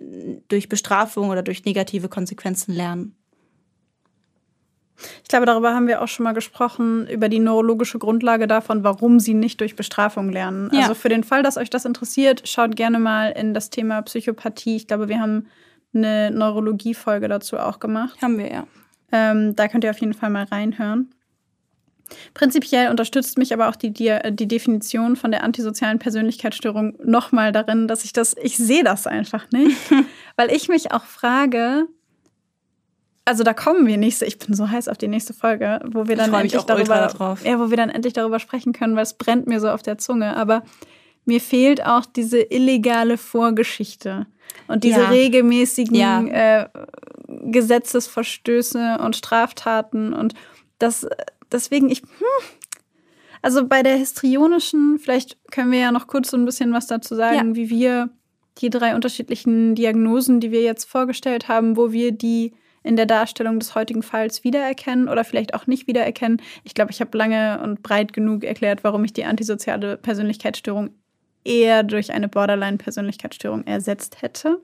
[0.49, 3.17] durch Bestrafung oder durch negative Konsequenzen lernen.
[5.23, 9.21] Ich glaube, darüber haben wir auch schon mal gesprochen, über die neurologische Grundlage davon, warum
[9.21, 10.71] sie nicht durch Bestrafung lernen.
[10.73, 10.83] Ja.
[10.83, 14.77] Also für den Fall, dass euch das interessiert, schaut gerne mal in das Thema Psychopathie.
[14.77, 15.47] Ich glaube, wir haben
[15.95, 18.21] eine Neurologie-Folge dazu auch gemacht.
[18.23, 18.67] Haben wir ja.
[19.11, 21.11] Ähm, da könnt ihr auf jeden Fall mal reinhören.
[22.35, 27.89] Prinzipiell unterstützt mich aber auch die, die, die Definition von der antisozialen Persönlichkeitsstörung nochmal darin,
[27.89, 29.77] dass ich das, ich sehe das einfach nicht,
[30.37, 31.87] weil ich mich auch frage,
[33.25, 36.17] also da kommen wir nicht, ich bin so heiß auf die nächste Folge, wo wir
[36.17, 37.45] dann endlich darüber, darauf.
[37.45, 39.99] ja, wo wir dann endlich darüber sprechen können, weil es brennt mir so auf der
[39.99, 40.63] Zunge, aber
[41.25, 44.27] mir fehlt auch diese illegale Vorgeschichte
[44.67, 45.09] und diese Ja.
[45.11, 46.23] regelmäßigen Ja.
[46.25, 46.69] äh,
[47.63, 50.35] Gesetzesverstöße und Straftaten und
[50.79, 51.07] das
[51.51, 52.09] deswegen ich hm,
[53.41, 57.15] also bei der histrionischen vielleicht können wir ja noch kurz so ein bisschen was dazu
[57.15, 57.55] sagen, Ja.
[57.55, 58.09] wie wir
[58.59, 62.53] die drei unterschiedlichen Diagnosen, die wir jetzt vorgestellt haben, wo wir die
[62.83, 66.41] in der Darstellung des heutigen Falls wiedererkennen oder vielleicht auch nicht wiedererkennen.
[66.65, 70.91] Ich glaube, ich habe lange und breit genug erklärt, warum ich die antisoziale Persönlichkeitsstörung
[71.45, 74.61] eher durch eine Borderline-Persönlichkeitsstörung ersetzt hätte.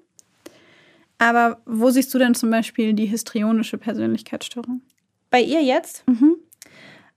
[1.18, 4.82] Aber wo siehst du denn zum Beispiel die histrionische Persönlichkeitsstörung?
[5.30, 6.06] Bei ihr jetzt?
[6.06, 6.36] Mhm.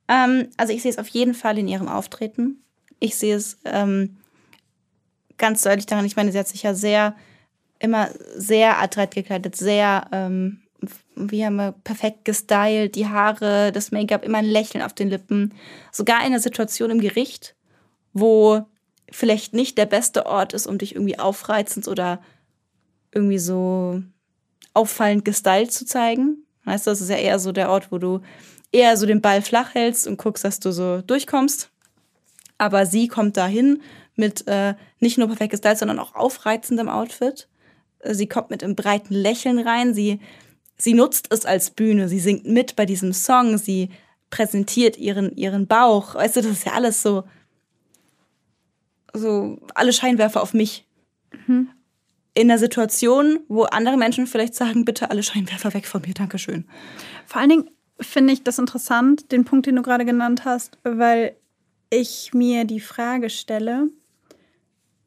[0.07, 2.63] Ähm, also ich sehe es auf jeden Fall in ihrem Auftreten.
[2.99, 4.17] Ich sehe es ähm,
[5.37, 6.05] ganz deutlich daran.
[6.05, 7.15] Ich meine, sie hat sich ja sehr,
[7.79, 10.61] immer sehr adrett gekleidet, sehr, ähm,
[11.15, 15.53] wie haben wir, perfekt gestylt, die Haare, das Make-up, immer ein Lächeln auf den Lippen.
[15.91, 17.55] Sogar in einer Situation im Gericht,
[18.13, 18.65] wo
[19.11, 22.21] vielleicht nicht der beste Ort ist, um dich irgendwie aufreizend oder
[23.11, 24.01] irgendwie so
[24.73, 26.45] auffallend gestylt zu zeigen.
[26.65, 28.21] Weißt du, das ist ja eher so der Ort, wo du
[28.71, 31.69] eher so den Ball flach hältst und guckst, dass du so durchkommst.
[32.57, 33.82] Aber sie kommt dahin
[34.15, 37.47] mit äh, nicht nur perfekt gestylt, sondern auch aufreizendem Outfit.
[37.99, 39.93] Äh, Sie kommt mit einem breiten Lächeln rein.
[39.93, 40.19] Sie,
[40.82, 42.09] sie nutzt es als Bühne.
[42.09, 43.57] Sie singt mit bei diesem Song.
[43.57, 43.89] Sie
[44.29, 46.15] präsentiert ihren, ihren Bauch.
[46.15, 47.23] Weißt du, das ist ja alles so,
[49.13, 50.88] so alle Scheinwerfer auf mich.
[51.47, 51.69] In
[52.36, 56.65] einer Situation, wo andere Menschen vielleicht sagen, bitte alle Scheinwerfer weg von mir, Dankeschön.
[57.25, 57.69] Vor allen Dingen
[57.99, 61.36] finde ich das interessant, den Punkt, den du gerade genannt hast, weil
[61.89, 63.88] ich mir die Frage stelle,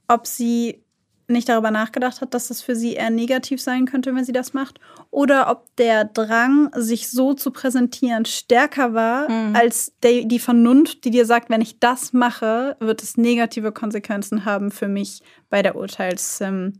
[0.06, 0.83] ob sie
[1.26, 4.52] nicht darüber nachgedacht hat, dass das für sie eher negativ sein könnte, wenn sie das
[4.52, 11.04] macht, oder ob der Drang, sich so zu präsentieren, stärker war als der, die Vernunft,
[11.04, 15.62] die dir sagt, wenn ich das mache, wird es negative Konsequenzen haben für mich bei
[15.62, 16.74] der Urteils, ähm,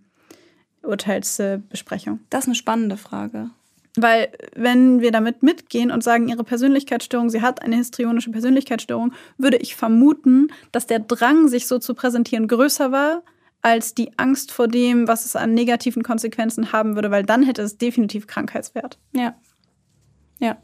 [0.83, 2.21] Urteilsbesprechung.
[2.31, 3.51] Das ist eine spannende Frage.
[3.97, 9.57] Weil wenn wir damit mitgehen und sagen, ihre Persönlichkeitsstörung, sie hat eine histrionische Persönlichkeitsstörung, würde
[9.59, 13.23] ich vermuten, dass der Drang, sich so zu präsentieren, größer war
[13.65, 17.63] als die Angst vor dem, was es an negativen Konsequenzen haben würde, weil dann hätte
[17.63, 18.99] es definitiv Krankheitswert.
[19.13, 19.37] Ja.
[20.39, 20.59] Ja.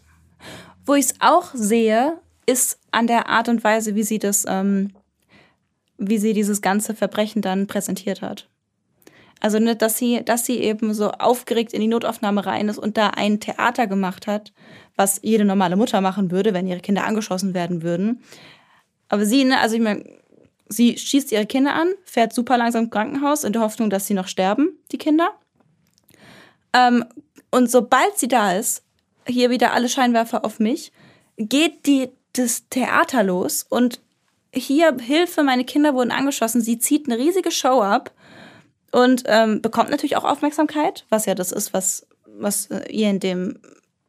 [0.85, 4.91] Wo ich es auch sehe, ist an der Art und Weise, wie sie das, ähm,
[5.97, 8.51] wie sie dieses ganze Verbrechen dann präsentiert hat.
[9.41, 12.99] Also, ne, dass sie, dass sie eben so aufgeregt in die Notaufnahme rein ist und
[12.99, 14.53] da ein Theater gemacht hat,
[14.97, 18.23] was jede normale Mutter machen würde, wenn ihre Kinder angeschossen werden würden.
[19.09, 20.05] Aber sie, ne, also ich meine,
[20.71, 24.15] sie schießt ihre Kinder an, fährt super langsam im Krankenhaus in der Hoffnung, dass sie
[24.15, 25.33] noch sterben, die Kinder.
[26.73, 27.05] Ähm,
[27.51, 28.85] und sobald sie da ist,
[29.27, 30.93] hier wieder alle Scheinwerfer auf mich,
[31.37, 34.01] geht die, das Theater los und
[34.53, 36.61] hier Hilfe, meine Kinder wurden angeschossen.
[36.61, 38.13] Sie zieht eine riesige Show ab
[38.93, 43.21] und ähm, bekommt natürlich auch Aufmerksamkeit, was ja das ist, was, was äh, ihr in
[43.21, 43.59] dem,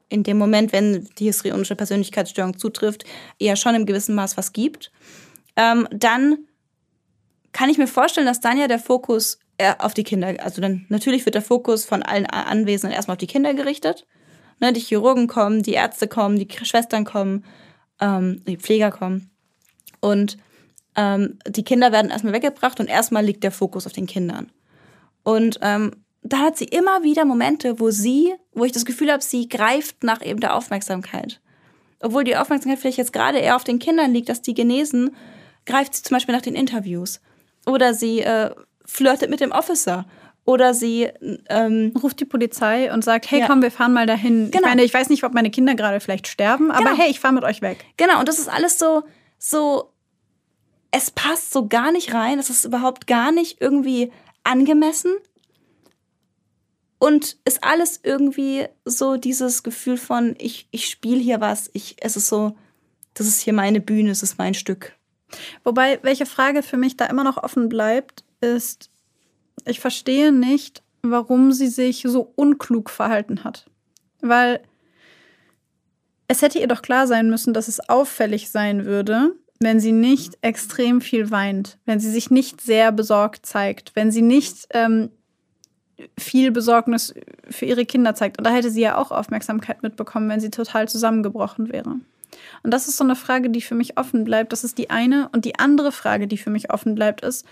[0.09, 3.05] in dem Moment, wenn die histrionische Persönlichkeitsstörung zutrifft,
[3.39, 4.91] eher schon im gewissen Maß was gibt.
[5.55, 6.39] Ähm, dann
[7.51, 9.39] kann ich mir vorstellen, dass dann ja der Fokus
[9.77, 13.27] auf die Kinder, also dann natürlich wird der Fokus von allen Anwesenden erstmal auf die
[13.27, 14.07] Kinder gerichtet.
[14.59, 17.43] Ne, die Chirurgen kommen, die Ärzte kommen, die Schwestern kommen,
[17.99, 19.31] ähm, die Pfleger kommen.
[19.99, 20.37] Und
[20.95, 24.51] ähm, die Kinder werden erstmal weggebracht und erstmal liegt der Fokus auf den Kindern.
[25.23, 25.91] Und ähm,
[26.21, 30.03] da hat sie immer wieder Momente, wo sie, wo ich das Gefühl habe, sie greift
[30.03, 31.41] nach eben der Aufmerksamkeit.
[31.99, 35.15] Obwohl die Aufmerksamkeit vielleicht jetzt gerade eher auf den Kindern liegt, dass die genesen,
[35.65, 37.21] greift sie zum Beispiel nach den Interviews.
[37.71, 38.51] Oder sie äh,
[38.85, 40.05] flirtet mit dem Officer.
[40.43, 41.07] Oder sie
[41.49, 43.47] ähm, Ruft die Polizei und sagt, hey, Ja.
[43.47, 44.45] komm, wir fahren mal dahin.
[44.47, 44.67] Ich Genau.
[44.67, 46.97] meine, ich weiß nicht, ob meine Kinder gerade vielleicht sterben, aber Genau.
[46.97, 47.77] hey, ich fahre mit euch weg.
[47.97, 49.03] Genau, und das ist alles so,
[49.37, 49.91] so,
[50.91, 54.11] es passt so gar nicht rein, es ist überhaupt gar nicht irgendwie
[54.43, 55.11] angemessen.
[56.99, 62.15] Und ist alles irgendwie so dieses Gefühl von, ich, ich spiele hier was, ich, es
[62.15, 62.55] ist so,
[63.13, 64.93] das ist hier meine Bühne, es ist mein Stück.
[65.63, 68.89] Wobei, welche Frage für mich da immer noch offen bleibt, ist,
[69.65, 73.65] ich verstehe nicht, warum sie sich so unklug verhalten hat.
[74.21, 74.61] Weil
[76.31, 80.37] Es hätte ihr doch klar sein müssen, dass es auffällig sein würde, wenn sie nicht
[80.41, 85.09] extrem viel weint, wenn sie sich nicht sehr besorgt zeigt, wenn sie nicht ähm,
[86.17, 87.13] viel Besorgnis
[87.49, 88.37] für ihre Kinder zeigt.
[88.37, 91.95] Und da hätte sie ja auch Aufmerksamkeit mitbekommen, wenn sie total zusammengebrochen wäre.
[92.63, 94.51] Und das ist so eine Frage, die für mich offen bleibt.
[94.51, 95.29] Das ist die eine.
[95.33, 97.45] Und die andere Frage, die für mich offen bleibt, ist,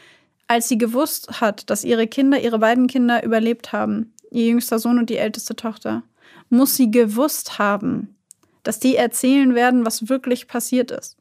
[0.48, 4.98] als sie gewusst hat, dass ihre Kinder, ihre beiden Kinder überlebt haben, ihr jüngster Sohn
[4.98, 6.04] und die älteste Tochter,
[6.50, 8.16] muss sie gewusst haben,
[8.64, 11.18] dass die erzählen werden, was wirklich passiert ist.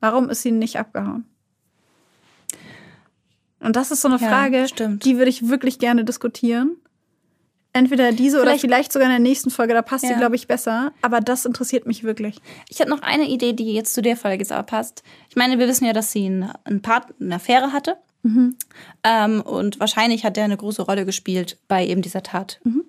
[0.00, 1.24] Warum ist sie nicht abgehauen?
[3.60, 6.76] Und das ist so eine Frage, ja, die würde ich wirklich gerne diskutieren.
[7.72, 10.10] Entweder diese vielleicht, oder vielleicht sogar in der nächsten Folge, da passt ja.
[10.10, 10.92] sie, glaube ich, besser.
[11.02, 12.40] Aber das interessiert mich wirklich.
[12.68, 15.04] Ich habe noch eine Idee, die jetzt zu der Folge jetzt aber passt.
[15.28, 17.96] Ich meine, wir wissen ja, dass sie einen Part, eine Affäre hatte.
[18.22, 18.56] Mhm.
[19.04, 22.60] Ähm, und wahrscheinlich hat er eine große Rolle gespielt bei eben dieser Tat.
[22.64, 22.84] Mhm.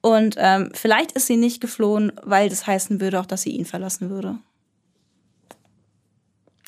[0.00, 3.64] Und ähm, vielleicht ist sie nicht geflohen, weil das heißen würde auch, dass sie ihn
[3.64, 4.38] verlassen würde.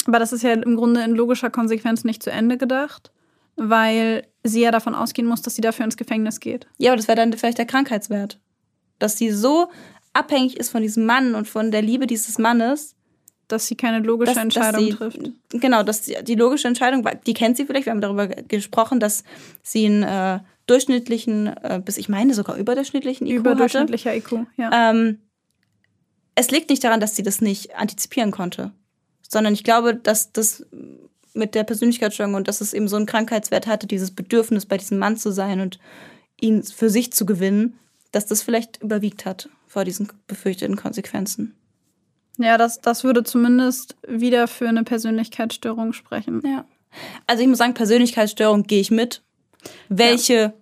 [0.07, 3.13] Aber das ist ja im Grunde in logischer Konsequenz nicht zu Ende gedacht
[3.57, 6.67] weil sie ja davon ausgehen muss, dass sie dafür ins Gefängnis geht.
[6.79, 8.39] Ja, aber das wäre dann vielleicht der Krankheitswert.
[8.99, 9.69] Dass sie so
[10.13, 12.95] abhängig ist von diesem Mann und von der Liebe dieses Mannes,
[13.49, 15.33] dass sie keine logische dass, Entscheidung dass sie, trifft.
[15.51, 19.25] Genau, dass die, die, logische Entscheidung, die kennt sie vielleicht, wir haben darüber gesprochen, dass
[19.63, 24.19] sie einen äh, durchschnittlichen, äh, bis ich meine sogar überdurchschnittlichen IQ Überdurchschnittlicher hatte.
[24.19, 24.91] IQ, ja.
[24.91, 25.19] Ähm,
[26.35, 28.73] es liegt nicht daran, dass sie das nicht antizipieren konnte,
[29.29, 30.67] sondern ich glaube, dass das
[31.37, 34.99] mit der Persönlichkeitsstörung und dass es eben so einen Krankheitswert hatte, dieses Bedürfnis, bei diesem
[34.99, 35.79] Mann zu sein und
[36.41, 37.79] ihn für sich zu gewinnen,
[38.13, 41.55] dass das vielleicht überwiegt hat vor diesen befürchteten Konsequenzen.
[42.39, 46.43] Ja, das, das würde zumindest wieder für eine Persönlichkeitsstörung sprechen.
[46.45, 46.65] Ja.
[47.27, 49.23] Also ich muss sagen, Persönlichkeitsstörung gehe ich mit.
[49.89, 50.55] Welche,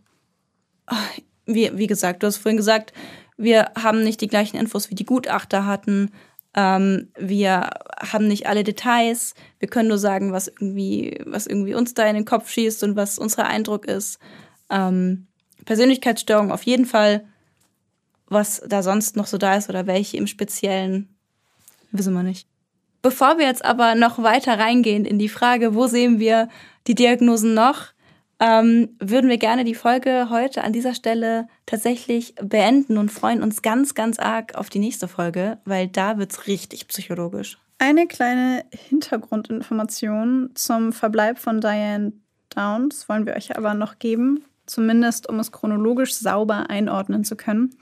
[0.90, 0.98] ja.
[1.46, 2.92] wie, wie gesagt, du hast vorhin gesagt,
[3.36, 6.12] wir haben nicht die gleichen Infos wie die Gutachter hatten.
[6.55, 9.34] Ähm, wir haben nicht alle Details.
[9.59, 12.96] Wir können nur sagen, was irgendwie, was irgendwie uns da in den Kopf schießt und
[12.96, 14.18] was unser Eindruck ist.
[14.70, 15.26] Ähm,
[15.64, 17.24] Persönlichkeitsstörung auf jeden Fall.
[18.26, 21.14] Was da sonst noch so da ist oder welche im Speziellen,
[21.90, 22.48] wissen wir nicht.
[23.02, 26.48] Bevor wir jetzt aber noch weiter reingehen in die Frage, wo sehen wir
[26.86, 27.93] die Diagnosen noch,
[28.41, 33.62] ähm, würden wir gerne die Folge heute an dieser Stelle tatsächlich beenden und freuen uns
[33.62, 37.59] ganz, ganz arg auf die nächste Folge, weil da wird es richtig psychologisch.
[37.78, 42.12] Eine kleine Hintergrundinformation zum Verbleib von Diane
[42.55, 47.76] Downs wollen wir euch aber noch geben, zumindest um es chronologisch sauber einordnen zu können.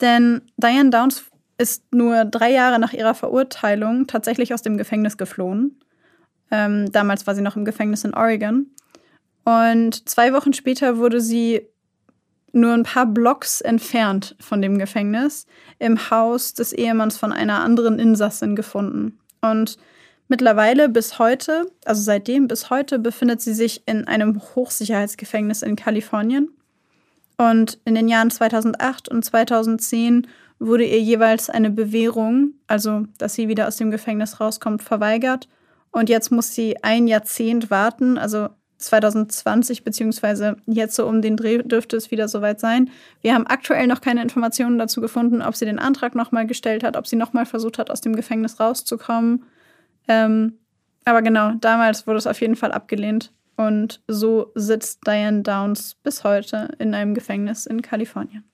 [0.00, 1.24] Denn Diane Downs
[1.58, 5.78] ist nur drei Jahre nach ihrer Verurteilung tatsächlich aus dem Gefängnis geflohen.
[6.50, 8.66] Ähm, damals war sie noch im Gefängnis in Oregon.
[9.44, 11.62] Und zwei Wochen später wurde sie
[12.52, 15.46] nur ein paar Blocks entfernt von dem Gefängnis
[15.78, 19.18] im Haus des Ehemanns von einer anderen Insassin gefunden.
[19.40, 19.78] Und
[20.28, 26.50] mittlerweile bis heute, also seitdem bis heute, befindet sie sich in einem Hochsicherheitsgefängnis in Kalifornien.
[27.38, 30.28] Und in den Jahren 2008 und 2010
[30.58, 35.48] wurde ihr jeweils eine Bewährung, also dass sie wieder aus dem Gefängnis rauskommt, verweigert.
[35.90, 38.48] Und jetzt muss sie ein Jahrzehnt warten, also
[38.82, 42.90] 2020 beziehungsweise jetzt so um den Dreh dürfte es wieder soweit sein.
[43.20, 46.96] Wir haben aktuell noch keine Informationen dazu gefunden, ob sie den Antrag nochmal gestellt hat,
[46.96, 49.44] ob sie nochmal versucht hat, aus dem Gefängnis rauszukommen.
[50.08, 50.58] Ähm,
[51.04, 53.32] aber genau, damals wurde es auf jeden Fall abgelehnt.
[53.56, 58.44] Und so sitzt Diane Downs bis heute in einem Gefängnis in Kalifornien.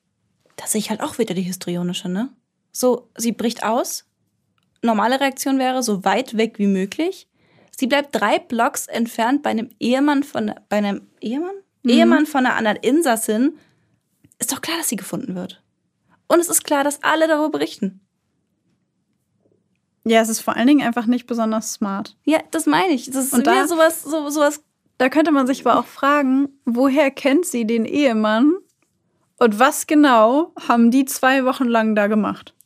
[0.56, 2.30] Da sehe ich halt auch wieder die histrionische, ne?
[2.72, 4.04] So, sie bricht aus.
[4.82, 7.27] Normale Reaktion wäre so weit weg wie möglich.
[7.78, 11.54] Sie bleibt drei Blocks entfernt bei einem Ehemann von, bei einem Ehemann?
[11.84, 11.90] Mhm.
[11.90, 13.56] Ehemann von einer anderen Insassin.
[14.40, 15.62] Ist doch klar, dass sie gefunden wird.
[16.26, 18.00] Und es ist klar, dass alle darüber berichten.
[20.04, 22.16] Ja, es ist vor allen Dingen einfach nicht besonders smart.
[22.24, 23.06] Ja, das meine ich.
[23.10, 24.64] Das ist Und da, sowas, so, sowas.
[24.96, 28.54] Da könnte man sich aber auch fragen, woher kennt sie den Ehemann
[29.38, 32.56] und was genau haben die zwei Wochen lang da gemacht?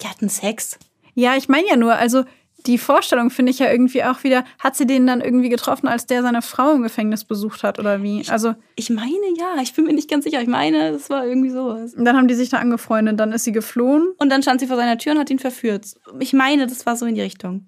[0.00, 0.78] Die hatten Sex.
[1.14, 2.24] Ja, ich meine ja nur, also
[2.66, 6.06] die Vorstellung finde ich ja irgendwie auch wieder, hat sie den dann irgendwie getroffen, als
[6.06, 8.24] der seine Frau im Gefängnis besucht hat oder wie?
[8.28, 10.40] Also ich meine ja, ich bin mir nicht ganz sicher.
[10.40, 11.94] Ich meine, das war irgendwie sowas.
[11.94, 14.66] Und dann haben die sich da angefreundet, dann ist sie geflohen und dann stand sie
[14.66, 15.86] vor seiner Tür und hat ihn verführt.
[16.20, 17.66] Ich meine, das war so in die Richtung.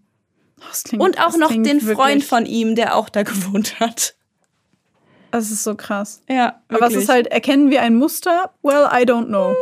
[0.84, 4.14] Klingt, und auch noch den Freund von ihm, der auch da gewohnt hat.
[5.30, 6.22] Das ist so krass.
[6.28, 6.82] Ja, wirklich.
[6.82, 8.52] Aber es ist halt, erkennen wir ein Muster?
[8.62, 9.54] Well, I don't know.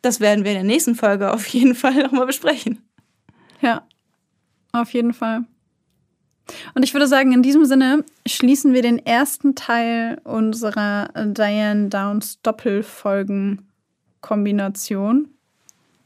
[0.00, 2.88] Das werden wir in der nächsten Folge auf jeden Fall nochmal besprechen.
[3.60, 3.82] Ja.
[4.76, 5.44] Auf jeden Fall.
[6.74, 12.42] Und ich würde sagen, in diesem Sinne schließen wir den ersten Teil unserer Diane Downs
[12.42, 15.30] Doppelfolgen-Kombination.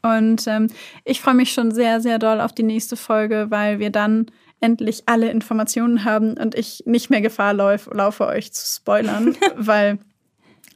[0.01, 0.67] Und ähm,
[1.03, 4.27] ich freue mich schon sehr, sehr doll auf die nächste Folge, weil wir dann
[4.61, 9.99] endlich alle Informationen haben und ich nicht mehr Gefahr lauf, laufe, euch zu spoilern, weil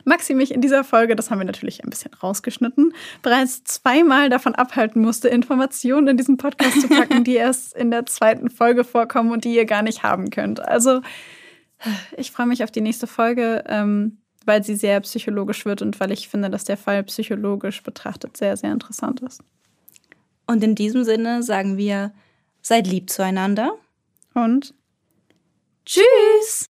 [0.05, 4.55] Maxi mich in dieser Folge, das haben wir natürlich ein bisschen rausgeschnitten, bereits zweimal davon
[4.55, 9.31] abhalten musste, Informationen in diesen Podcast zu packen, die erst in der zweiten Folge vorkommen
[9.31, 10.59] und die ihr gar nicht haben könnt.
[10.59, 11.01] Also
[12.17, 16.11] ich freue mich auf die nächste Folge, ähm, weil sie sehr psychologisch wird und weil
[16.11, 19.41] ich finde, dass der Fall psychologisch betrachtet sehr, sehr interessant ist.
[20.47, 22.13] Und in diesem Sinne sagen wir,
[22.61, 23.73] seid lieb zueinander
[24.33, 24.73] und
[25.85, 26.74] tschüss!